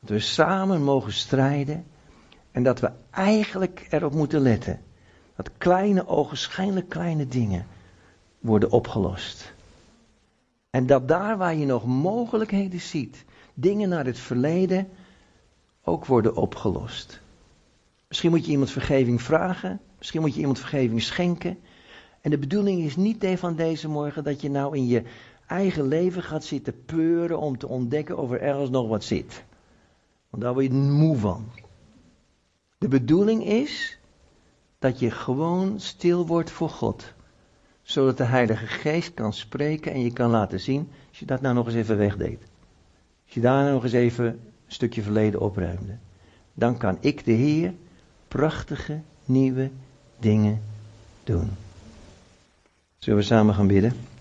Dat 0.01 0.09
we 0.09 0.19
samen 0.19 0.83
mogen 0.83 1.13
strijden 1.13 1.85
en 2.51 2.63
dat 2.63 2.81
we 2.81 2.91
eigenlijk 3.11 3.87
erop 3.91 4.13
moeten 4.13 4.41
letten 4.41 4.81
dat 5.37 5.51
kleine, 5.59 6.07
ogenschijnlijk 6.07 6.89
kleine 6.89 7.27
dingen 7.27 7.67
worden 8.39 8.71
opgelost. 8.71 9.53
En 10.71 10.87
dat 10.87 11.09
daar 11.09 11.37
waar 11.37 11.55
je 11.55 11.67
nog 11.67 11.87
mogelijkheden 11.87 12.81
ziet, 12.81 13.25
dingen 13.55 13.89
naar 13.89 14.05
het 14.05 14.19
verleden 14.19 14.89
ook 15.83 16.07
worden 16.07 16.37
opgelost. 16.37 17.21
Misschien 18.09 18.31
moet 18.31 18.45
je 18.45 18.51
iemand 18.51 18.71
vergeving 18.71 19.23
vragen, 19.23 19.81
misschien 19.99 20.21
moet 20.21 20.35
je 20.35 20.41
iemand 20.41 20.59
vergeving 20.59 21.03
schenken. 21.03 21.59
En 22.21 22.31
de 22.31 22.39
bedoeling 22.39 22.83
is 22.83 22.97
niet 22.97 23.27
van 23.35 23.57
deze 23.57 23.89
morgen 23.89 24.25
dat 24.25 24.41
je 24.41 24.51
nou 24.51 24.77
in 24.77 24.87
je 24.87 25.03
eigen 25.53 25.89
leven 25.89 26.23
gaat 26.23 26.45
zitten 26.45 26.85
peuren 26.85 27.39
om 27.39 27.59
te 27.59 27.69
ontdekken 27.69 28.19
of 28.19 28.31
er 28.31 28.41
ergens 28.41 28.71
nog 28.71 28.89
wat 28.89 29.05
zit. 29.05 29.45
Want 30.31 30.43
daar 30.43 30.53
word 30.53 30.65
je 30.65 30.73
moe 30.73 31.17
van. 31.17 31.45
De 32.79 32.89
bedoeling 32.89 33.45
is 33.45 33.99
dat 34.79 34.99
je 34.99 35.11
gewoon 35.11 35.81
stil 35.81 36.27
wordt 36.27 36.51
voor 36.51 36.69
God. 36.69 37.13
Zodat 37.83 38.17
de 38.17 38.25
Heilige 38.25 38.67
Geest 38.67 39.15
kan 39.15 39.33
spreken 39.33 39.93
en 39.93 40.01
je 40.01 40.13
kan 40.13 40.31
laten 40.31 40.61
zien, 40.61 40.89
als 41.09 41.19
je 41.19 41.27
dat 41.27 41.41
nou 41.41 41.55
nog 41.55 41.67
eens 41.67 41.75
even 41.75 41.97
wegdeed. 41.97 42.41
Als 43.25 43.35
je 43.35 43.41
daar 43.41 43.63
nou 43.63 43.73
nog 43.73 43.83
eens 43.83 43.93
even 43.93 44.25
een 44.27 44.41
stukje 44.67 45.03
verleden 45.03 45.41
opruimde. 45.41 45.97
Dan 46.55 46.77
kan 46.77 46.97
ik 47.01 47.25
de 47.25 47.33
Heer 47.33 47.75
prachtige 48.29 49.01
nieuwe 49.25 49.71
dingen 50.19 50.63
doen. 51.25 51.51
Zullen 52.99 53.19
we 53.19 53.25
samen 53.25 53.55
gaan 53.55 53.67
bidden? 53.67 54.12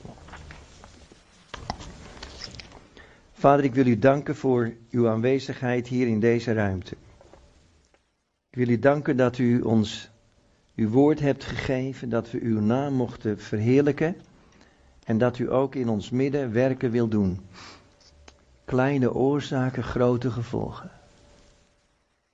Vader, 3.42 3.66
ik 3.66 3.74
wil 3.74 3.86
u 3.86 4.00
danken 4.00 4.36
voor 4.36 4.74
uw 4.90 5.10
aanwezigheid 5.10 5.88
hier 5.88 6.08
in 6.08 6.20
deze 6.20 6.54
ruimte. 6.54 6.96
Ik 8.50 8.58
wil 8.58 8.70
u 8.70 8.80
danken 8.80 9.18
dat 9.18 9.38
u 9.38 9.62
ons 9.62 10.10
uw 10.76 10.90
woord 10.90 11.20
hebt 11.20 11.44
gegeven, 11.44 12.10
dat 12.10 12.32
we 12.32 12.40
uw 12.42 12.60
naam 12.60 12.94
mochten 12.94 13.40
verheerlijken 13.40 14.16
en 15.04 15.18
dat 15.18 15.38
u 15.38 15.52
ook 15.52 15.76
in 15.76 15.90
ons 15.90 16.10
midden 16.10 16.52
werken 16.52 16.92
wil 16.92 17.08
doen. 17.08 17.40
Kleine 18.66 19.14
oorzaken, 19.14 19.84
grote 19.84 20.32
gevolgen. 20.32 20.92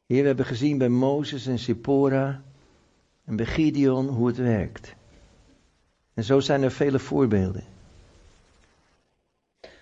Heer, 0.06 0.22
we 0.22 0.28
hebben 0.28 0.46
gezien 0.46 0.78
bij 0.78 0.90
Mozes 0.90 1.46
en 1.46 1.60
Sippora 1.60 2.42
en 3.26 3.36
bij 3.36 3.46
Gideon 3.46 4.08
hoe 4.08 4.28
het 4.28 4.38
werkt. 4.38 4.96
En 6.14 6.24
zo 6.24 6.40
zijn 6.40 6.64
er 6.64 6.72
vele 6.72 7.00
voorbeelden. 7.00 7.77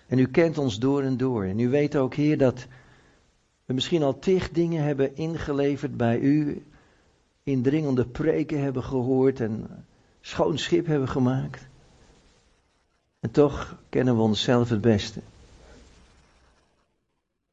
En 0.06 0.18
u 0.18 0.26
kent 0.26 0.58
ons 0.58 0.78
door 0.78 1.02
en 1.02 1.16
door. 1.16 1.44
En 1.44 1.58
u 1.58 1.68
weet 1.68 1.96
ook, 1.96 2.14
Heer, 2.14 2.38
dat 2.38 2.66
we 3.64 3.74
misschien 3.74 4.02
al 4.02 4.18
tig 4.18 4.50
dingen 4.50 4.84
hebben 4.84 5.16
ingeleverd 5.16 5.96
bij 5.96 6.18
u. 6.18 6.64
Indringende 7.42 8.06
preken 8.06 8.62
hebben 8.62 8.84
gehoord 8.84 9.40
en 9.40 9.84
schoon 10.20 10.58
schip 10.58 10.86
hebben 10.86 11.08
gemaakt. 11.08 11.66
En 13.20 13.30
toch 13.30 13.78
kennen 13.88 14.16
we 14.16 14.22
onszelf 14.22 14.68
het 14.68 14.80
beste. 14.80 15.20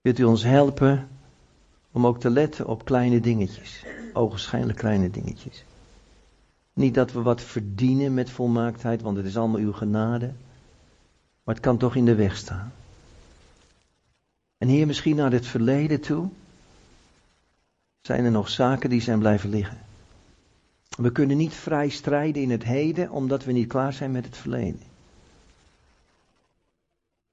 Wilt 0.02 0.20
u 0.20 0.24
ons 0.24 0.44
helpen 0.44 1.08
om 1.92 2.08
ook 2.08 2.20
te 2.20 2.30
letten 2.30 2.68
op 2.68 2.86
kleine 2.86 3.20
dingetjes, 3.20 3.86
ogenschijnlijk 4.13 4.78
kleine 4.78 5.10
dingetjes. 5.10 5.63
Niet 6.74 6.94
dat 6.94 7.12
we 7.12 7.22
wat 7.22 7.42
verdienen 7.42 8.13
met 8.13 8.30
volmaaktheid, 8.30 9.02
want 9.02 9.18
het 9.18 9.26
is 9.26 9.38
allemaal 9.38 9.60
uw 9.60 9.74
genade. 9.74 10.32
Maar 11.43 11.56
het 11.56 11.63
kan 11.63 11.77
toch 11.77 11.95
in 11.95 12.06
de 12.06 12.15
weg 12.15 12.38
staan. 12.38 12.73
En 14.58 14.67
hier 14.67 14.88
misschien 14.88 15.15
naar 15.15 15.32
het 15.32 15.47
verleden 15.47 16.01
toe. 16.01 16.29
Zijn 18.01 18.25
er 18.25 18.32
nog 18.32 18.49
zaken 18.49 18.89
die 18.89 19.01
zijn 19.01 19.19
blijven 19.19 19.49
liggen. 19.49 19.77
We 20.97 21.12
kunnen 21.12 21.38
niet 21.38 21.53
vrij 21.53 21.89
strijden 21.89 22.41
in 22.41 22.51
het 22.51 22.63
heden, 22.63 23.10
omdat 23.10 23.43
we 23.43 23.51
niet 23.51 23.67
klaar 23.67 23.93
zijn 23.93 24.12
met 24.12 24.25
het 24.25 24.38
verleden. 24.38 24.82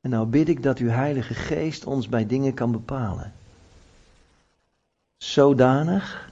En 0.01 0.11
nou 0.11 0.27
bid 0.27 0.49
ik 0.49 0.63
dat 0.63 0.79
uw 0.79 0.89
Heilige 0.89 1.35
Geest 1.35 1.85
ons 1.85 2.09
bij 2.09 2.27
dingen 2.27 2.55
kan 2.55 2.73
bepalen. 2.73 3.33
Zodanig 5.17 6.31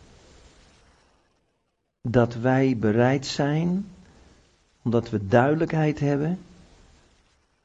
dat 2.02 2.34
wij 2.34 2.76
bereid 2.76 3.26
zijn, 3.26 3.88
omdat 4.82 5.10
we 5.10 5.26
duidelijkheid 5.26 6.00
hebben, 6.00 6.38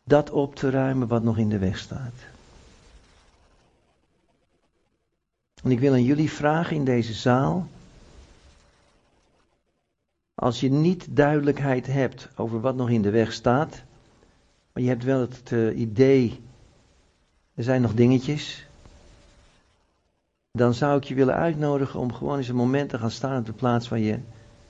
dat 0.04 0.30
op 0.30 0.56
te 0.56 0.70
ruimen 0.70 1.08
wat 1.08 1.24
nog 1.24 1.38
in 1.38 1.50
de 1.50 1.58
weg 1.58 1.78
staat. 1.78 2.14
En 5.64 5.72
ik 5.72 5.80
wil 5.80 5.92
aan 5.92 6.04
jullie 6.04 6.32
vragen 6.32 6.76
in 6.76 6.86
deze 6.86 7.14
zaal. 7.14 7.68
Als 10.36 10.60
je 10.60 10.72
niet 10.72 11.16
duidelijkheid 11.16 11.88
hebt 11.88 12.30
over 12.36 12.62
wat 12.62 12.76
nog 12.76 12.90
in 12.90 13.02
de 13.02 13.10
weg 13.10 13.34
staat, 13.34 13.82
maar 14.72 14.84
je 14.84 14.90
hebt 14.90 15.04
wel 15.04 15.20
het 15.20 15.52
uh, 15.52 15.80
idee, 15.80 16.42
er 17.54 17.64
zijn 17.64 17.82
nog 17.82 17.94
dingetjes, 17.94 18.68
dan 20.52 20.74
zou 20.74 20.98
ik 20.98 21.04
je 21.04 21.16
willen 21.16 21.36
uitnodigen 21.36 22.00
om 22.00 22.14
gewoon 22.14 22.38
eens 22.38 22.48
een 22.48 22.56
moment 22.56 22.90
te 22.90 23.00
gaan 23.00 23.12
staan 23.12 23.40
op 23.40 23.46
de 23.46 23.54
plaats 23.54 23.90
waar 23.90 24.00
je 24.00 24.20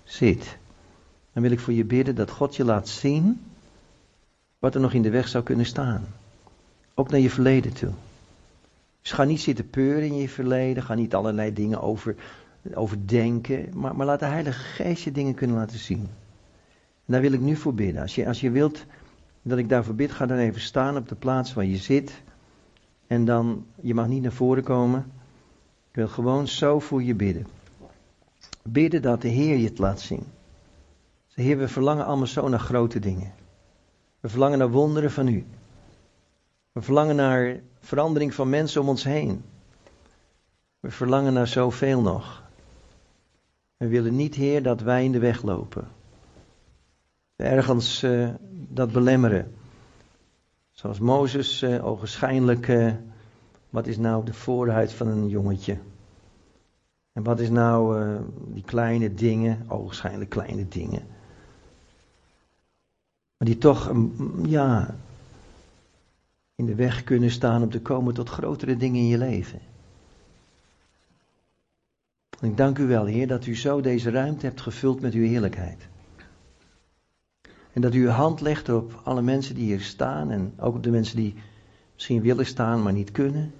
zit. 0.03 0.57
Dan 1.33 1.43
wil 1.43 1.51
ik 1.51 1.59
voor 1.59 1.73
je 1.73 1.85
bidden 1.85 2.15
dat 2.15 2.29
God 2.29 2.55
je 2.55 2.65
laat 2.65 2.87
zien 2.87 3.41
wat 4.63 4.75
er 4.75 4.81
nog 4.81 4.93
in 4.93 5.01
de 5.01 5.09
weg 5.09 5.27
zou 5.27 5.43
kunnen 5.43 5.65
staan. 5.65 6.05
Ook 6.93 7.09
naar 7.09 7.19
je 7.19 7.29
verleden 7.29 7.73
toe. 7.73 7.91
Dus 9.01 9.11
ga 9.11 9.23
niet 9.23 9.41
zitten 9.41 9.69
peuren 9.69 10.03
in 10.03 10.15
je 10.15 10.29
verleden, 10.29 10.83
ga 10.83 10.93
niet 10.93 11.15
allerlei 11.15 11.53
dingen 11.53 11.81
over, 11.81 12.15
overdenken, 12.73 13.69
maar, 13.73 13.95
maar 13.95 14.05
laat 14.05 14.19
de 14.19 14.25
Heilige 14.25 14.59
Geest 14.59 15.03
je 15.03 15.11
dingen 15.11 15.33
kunnen 15.33 15.57
laten 15.57 15.79
zien. 15.79 15.99
En 17.05 17.13
daar 17.13 17.21
wil 17.21 17.31
ik 17.33 17.39
nu 17.39 17.55
voor 17.55 17.73
bidden. 17.73 18.01
Als 18.01 18.15
je, 18.15 18.27
als 18.27 18.41
je 18.41 18.51
wilt 18.51 18.85
dat 19.41 19.57
ik 19.57 19.69
daarvoor 19.69 19.95
bid, 19.95 20.11
ga 20.11 20.25
dan 20.25 20.37
even 20.37 20.61
staan 20.61 20.97
op 20.97 21.09
de 21.09 21.15
plaats 21.15 21.53
waar 21.53 21.65
je 21.65 21.77
zit. 21.77 22.21
En 23.07 23.25
dan, 23.25 23.65
je 23.81 23.93
mag 23.93 24.07
niet 24.07 24.21
naar 24.21 24.31
voren 24.31 24.63
komen. 24.63 25.11
Ik 25.89 25.95
wil 25.95 26.07
gewoon 26.07 26.47
zo 26.47 26.79
voor 26.79 27.03
je 27.03 27.15
bidden. 27.15 27.47
Bidden 28.61 29.01
dat 29.01 29.21
de 29.21 29.27
Heer 29.27 29.57
je 29.57 29.67
het 29.67 29.77
laat 29.77 30.01
zien. 30.01 30.23
Heer, 31.33 31.57
we 31.57 31.67
verlangen 31.67 32.05
allemaal 32.05 32.27
zo 32.27 32.47
naar 32.47 32.59
grote 32.59 32.99
dingen. 32.99 33.31
We 34.23 34.29
verlangen 34.29 34.57
naar 34.57 34.71
wonderen 34.71 35.11
van 35.11 35.27
u. 35.27 35.45
We 36.71 36.81
verlangen 36.81 37.15
naar 37.15 37.59
verandering 37.79 38.33
van 38.33 38.49
mensen 38.49 38.81
om 38.81 38.89
ons 38.89 39.03
heen. 39.03 39.43
We 40.79 40.91
verlangen 40.91 41.33
naar 41.33 41.47
zoveel 41.47 42.01
nog. 42.01 42.43
We 43.77 43.87
willen 43.87 44.15
niet, 44.15 44.35
Heer, 44.35 44.63
dat 44.63 44.81
wij 44.81 45.03
in 45.03 45.11
de 45.11 45.19
weg 45.19 45.41
lopen. 45.41 45.87
Ergens 47.35 48.03
uh, 48.03 48.29
dat 48.49 48.91
belemmeren. 48.91 49.53
Zoals 50.71 50.99
Mozes 50.99 51.61
uh, 51.61 52.93
wat 53.69 53.87
is 53.87 53.97
nou 53.97 54.25
de 54.25 54.33
voorhuid 54.33 54.93
van 54.93 55.07
een 55.07 55.27
jongetje? 55.27 55.77
En 57.13 57.23
wat 57.23 57.39
is 57.39 57.49
nou 57.49 58.17
die 58.45 58.63
kleine 58.63 59.13
dingen, 59.13 59.65
ogenschijnlijk 59.67 60.29
kleine 60.29 60.67
dingen? 60.67 61.12
Maar 63.37 63.47
die 63.47 63.57
toch, 63.57 63.91
ja, 64.45 64.95
in 66.55 66.65
de 66.65 66.75
weg 66.75 67.03
kunnen 67.03 67.31
staan 67.31 67.61
om 67.63 67.69
te 67.69 67.81
komen 67.81 68.13
tot 68.13 68.29
grotere 68.29 68.77
dingen 68.77 69.01
in 69.01 69.07
je 69.07 69.17
leven. 69.17 69.59
En 72.39 72.49
ik 72.49 72.57
dank 72.57 72.77
u 72.77 72.87
wel, 72.87 73.05
Heer, 73.05 73.27
dat 73.27 73.45
u 73.45 73.55
zo 73.55 73.81
deze 73.81 74.09
ruimte 74.09 74.45
hebt 74.45 74.61
gevuld 74.61 75.01
met 75.01 75.13
uw 75.13 75.25
heerlijkheid. 75.25 75.87
En 77.73 77.81
dat 77.81 77.93
u 77.93 78.01
uw 78.01 78.09
hand 78.09 78.41
legt 78.41 78.69
op 78.69 79.01
alle 79.03 79.21
mensen 79.21 79.55
die 79.55 79.65
hier 79.65 79.81
staan 79.81 80.31
en 80.31 80.53
ook 80.57 80.75
op 80.75 80.83
de 80.83 80.91
mensen 80.91 81.15
die 81.15 81.35
misschien 81.93 82.21
willen 82.21 82.45
staan, 82.45 82.83
maar 82.83 82.93
niet 82.93 83.11
kunnen. 83.11 83.53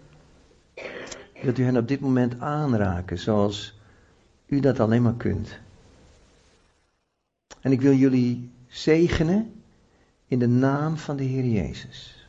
Dat 1.44 1.58
u 1.58 1.64
hen 1.64 1.78
op 1.78 1.88
dit 1.88 2.00
moment 2.00 2.40
aanraken 2.40 3.20
zoals 3.20 3.80
u 4.46 4.60
dat 4.60 4.80
alleen 4.80 5.02
maar 5.02 5.16
kunt. 5.16 5.60
En 7.62 7.72
ik 7.72 7.82
wil 7.82 7.94
jullie 7.94 8.52
zegenen 8.68 9.63
in 10.34 10.40
de 10.40 10.48
naam 10.48 10.98
van 10.98 11.16
de 11.16 11.24
Heer 11.24 11.46
Jezus. 11.46 12.28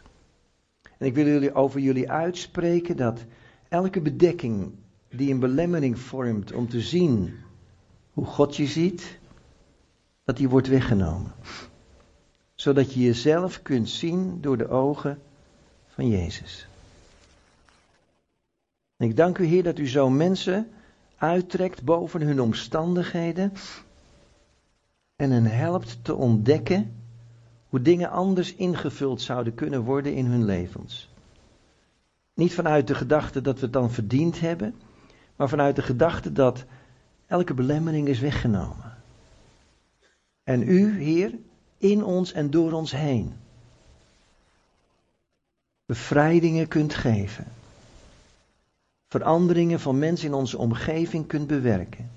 En 0.98 1.07
ik 1.07 1.14
wil 1.14 1.26
jullie 1.26 1.55
over 1.55 1.80
jullie 1.80 2.11
uitspreken 2.11 2.96
dat 2.96 3.24
elke 3.68 4.00
bedekking 4.00 4.72
die 5.09 5.32
een 5.32 5.38
belemmering 5.38 5.98
vormt 5.98 6.52
om 6.52 6.68
te 6.68 6.80
zien 6.80 7.34
hoe 8.12 8.24
God 8.24 8.57
je 8.57 8.66
ziet, 8.66 9.18
dat 10.24 10.36
die 10.36 10.48
wordt 10.48 10.68
weggenomen. 10.68 11.32
Zodat 12.55 12.92
je 12.92 13.00
jezelf 13.00 13.62
kunt 13.62 13.88
zien 13.88 14.40
door 14.40 14.57
de 14.57 14.68
ogen 14.68 15.18
van 15.86 16.09
Jezus. 16.09 16.68
Ik 18.96 19.16
dank 19.16 19.38
u 19.38 19.44
Heer 19.44 19.62
dat 19.62 19.78
u 19.78 19.88
zo 19.88 20.11
mensen 20.11 20.68
uittrekt 21.16 21.82
boven 21.82 22.20
hun 22.20 22.40
omstandigheden 22.40 23.52
en 25.16 25.30
hen 25.30 25.46
helpt 25.46 25.98
te 26.02 26.14
ontdekken 26.14 27.02
hoe 27.75 27.83
dingen 27.83 28.11
anders 28.11 28.55
ingevuld 28.55 29.22
zouden 29.22 29.55
kunnen 29.55 29.83
worden 29.83 30.14
in 30.14 30.27
hun 30.27 30.45
levens. 30.45 31.09
Niet 32.35 32.55
vanuit 32.55 32.87
de 32.87 32.95
gedachte 32.95 33.41
dat 33.41 33.55
we 33.55 33.61
het 33.64 33.72
dan 33.72 33.91
verdiend 33.91 34.41
hebben, 34.41 34.75
maar 35.37 35.49
vanuit 35.49 35.77
de 35.77 35.83
gedachte 35.83 36.33
dat 36.33 36.64
elke 37.27 37.55
belemmering 37.55 38.09
is 38.09 38.20
weggenomen. 38.20 38.97
En 40.45 40.68
u, 40.68 41.03
Heer, 41.03 41.35
in 41.79 42.05
ons 42.05 42.33
en 42.33 42.51
door 42.51 42.72
ons 42.72 42.93
heen 42.93 43.33
bevrijdingen 45.87 46.68
kunt 46.68 46.95
geven. 46.95 47.47
Veranderingen 49.09 49.81
van 49.81 49.99
mensen 49.99 50.29
in 50.29 50.35
onze 50.35 50.59
omgeving 50.59 51.27
kunt 51.27 51.47
bewerken. 51.47 52.11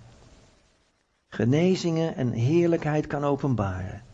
Genezingen 1.28 2.16
en 2.16 2.32
heerlijkheid 2.32 3.08
kan 3.08 3.24
openbaren. 3.24 4.06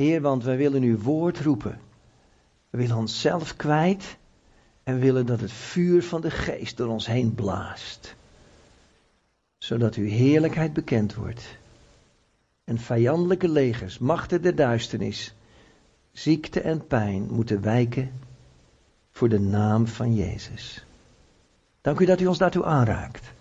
Heer, 0.00 0.20
want 0.20 0.44
wij 0.44 0.56
willen 0.56 0.82
uw 0.82 0.98
woord 0.98 1.40
roepen. 1.40 1.80
We 2.70 2.78
willen 2.78 2.96
onszelf 2.96 3.56
kwijt 3.56 4.16
en 4.82 4.98
willen 4.98 5.26
dat 5.26 5.40
het 5.40 5.52
vuur 5.52 6.02
van 6.02 6.20
de 6.20 6.30
geest 6.30 6.76
door 6.76 6.88
ons 6.88 7.06
heen 7.06 7.34
blaast. 7.34 8.14
Zodat 9.58 9.94
uw 9.94 10.08
heerlijkheid 10.08 10.72
bekend 10.72 11.14
wordt. 11.14 11.58
En 12.64 12.78
vijandelijke 12.78 13.48
legers, 13.48 13.98
machten 13.98 14.42
der 14.42 14.54
duisternis, 14.54 15.34
ziekte 16.12 16.60
en 16.60 16.86
pijn 16.86 17.28
moeten 17.30 17.62
wijken 17.62 18.12
voor 19.10 19.28
de 19.28 19.40
naam 19.40 19.86
van 19.86 20.14
Jezus. 20.14 20.84
Dank 21.80 22.00
u 22.00 22.04
dat 22.04 22.20
u 22.20 22.26
ons 22.26 22.38
daartoe 22.38 22.64
aanraakt. 22.64 23.32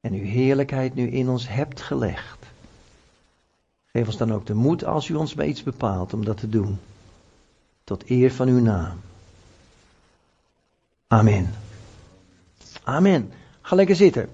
En 0.00 0.12
uw 0.12 0.24
heerlijkheid 0.24 0.94
nu 0.94 1.10
in 1.10 1.28
ons 1.28 1.48
hebt 1.48 1.80
gelegd. 1.80 2.51
Geef 3.92 4.06
ons 4.06 4.16
dan 4.16 4.32
ook 4.32 4.46
de 4.46 4.54
moed 4.54 4.84
als 4.84 5.08
u 5.08 5.14
ons 5.14 5.34
bij 5.34 5.46
iets 5.46 5.62
bepaalt 5.62 6.12
om 6.12 6.24
dat 6.24 6.36
te 6.36 6.48
doen. 6.48 6.78
Tot 7.84 8.10
eer 8.10 8.32
van 8.32 8.48
uw 8.48 8.60
naam. 8.60 9.00
Amen. 11.06 11.54
Amen. 12.82 13.32
Ga 13.60 13.76
lekker 13.76 13.96
zitten. 13.96 14.28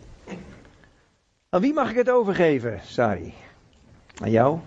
Aan 1.49 1.61
wie 1.61 1.73
mag 1.73 1.91
ik 1.91 1.97
het 1.97 2.11
overgeven, 2.11 2.81
Sari? 2.85 3.35
Aan 4.21 4.31
jou? 4.31 4.59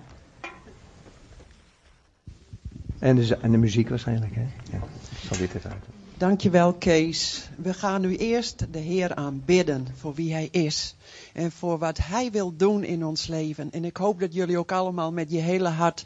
En 2.99 3.15
de, 3.15 3.37
de 3.41 3.57
muziek 3.57 3.89
waarschijnlijk, 3.89 4.35
hè? 4.35 4.45
Ja, 4.71 4.79
zal 5.27 5.37
dit 5.37 5.55
even 5.55 5.71
uit. 5.71 5.90
Dankjewel, 6.22 6.74
Kees. 6.74 7.49
We 7.57 7.74
gaan 7.74 8.01
nu 8.01 8.15
eerst 8.15 8.65
de 8.72 8.80
Heer 8.80 9.15
aanbidden 9.15 9.88
voor 9.95 10.13
wie 10.13 10.34
Hij 10.34 10.47
is. 10.51 10.95
En 11.34 11.51
voor 11.51 11.78
wat 11.78 11.97
Hij 11.97 12.32
wil 12.32 12.55
doen 12.55 12.84
in 12.84 13.05
ons 13.05 13.28
leven. 13.28 13.72
En 13.72 13.86
ik 13.86 13.97
hoop 13.97 14.19
dat 14.19 14.34
jullie 14.34 14.57
ook 14.57 14.72
allemaal 14.72 15.11
met 15.11 15.32
je 15.32 15.39
hele 15.39 15.67
hart 15.67 16.05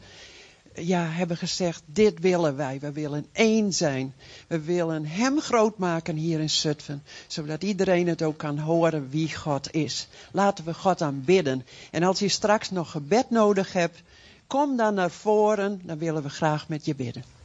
ja, 0.74 1.06
hebben 1.06 1.36
gezegd, 1.36 1.82
dit 1.86 2.20
willen 2.20 2.56
wij. 2.56 2.80
We 2.80 2.92
willen 2.92 3.26
één 3.32 3.72
zijn. 3.72 4.14
We 4.46 4.60
willen 4.60 5.06
Hem 5.06 5.40
groot 5.40 5.78
maken 5.78 6.16
hier 6.16 6.40
in 6.40 6.50
Zutphen. 6.50 7.02
Zodat 7.26 7.62
iedereen 7.62 8.08
het 8.08 8.22
ook 8.22 8.38
kan 8.38 8.58
horen 8.58 9.08
wie 9.10 9.34
God 9.34 9.72
is. 9.72 10.08
Laten 10.32 10.64
we 10.64 10.74
God 10.74 11.02
aanbidden. 11.02 11.66
En 11.90 12.02
als 12.02 12.18
je 12.18 12.28
straks 12.28 12.70
nog 12.70 12.90
gebed 12.90 13.30
nodig 13.30 13.72
hebt, 13.72 14.02
kom 14.46 14.76
dan 14.76 14.94
naar 14.94 15.10
voren. 15.10 15.80
Dan 15.84 15.98
willen 15.98 16.22
we 16.22 16.28
graag 16.28 16.68
met 16.68 16.84
je 16.84 16.94
bidden. 16.94 17.35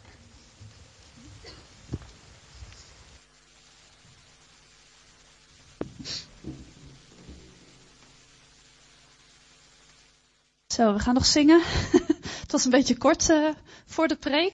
Zo, 10.71 10.93
we 10.93 10.99
gaan 10.99 11.13
nog 11.13 11.25
zingen. 11.25 11.61
Het 12.41 12.51
was 12.51 12.65
een 12.65 12.71
beetje 12.71 12.97
kort 12.97 13.29
uh, 13.29 13.49
voor 13.85 14.07
de 14.07 14.15
preek. 14.15 14.49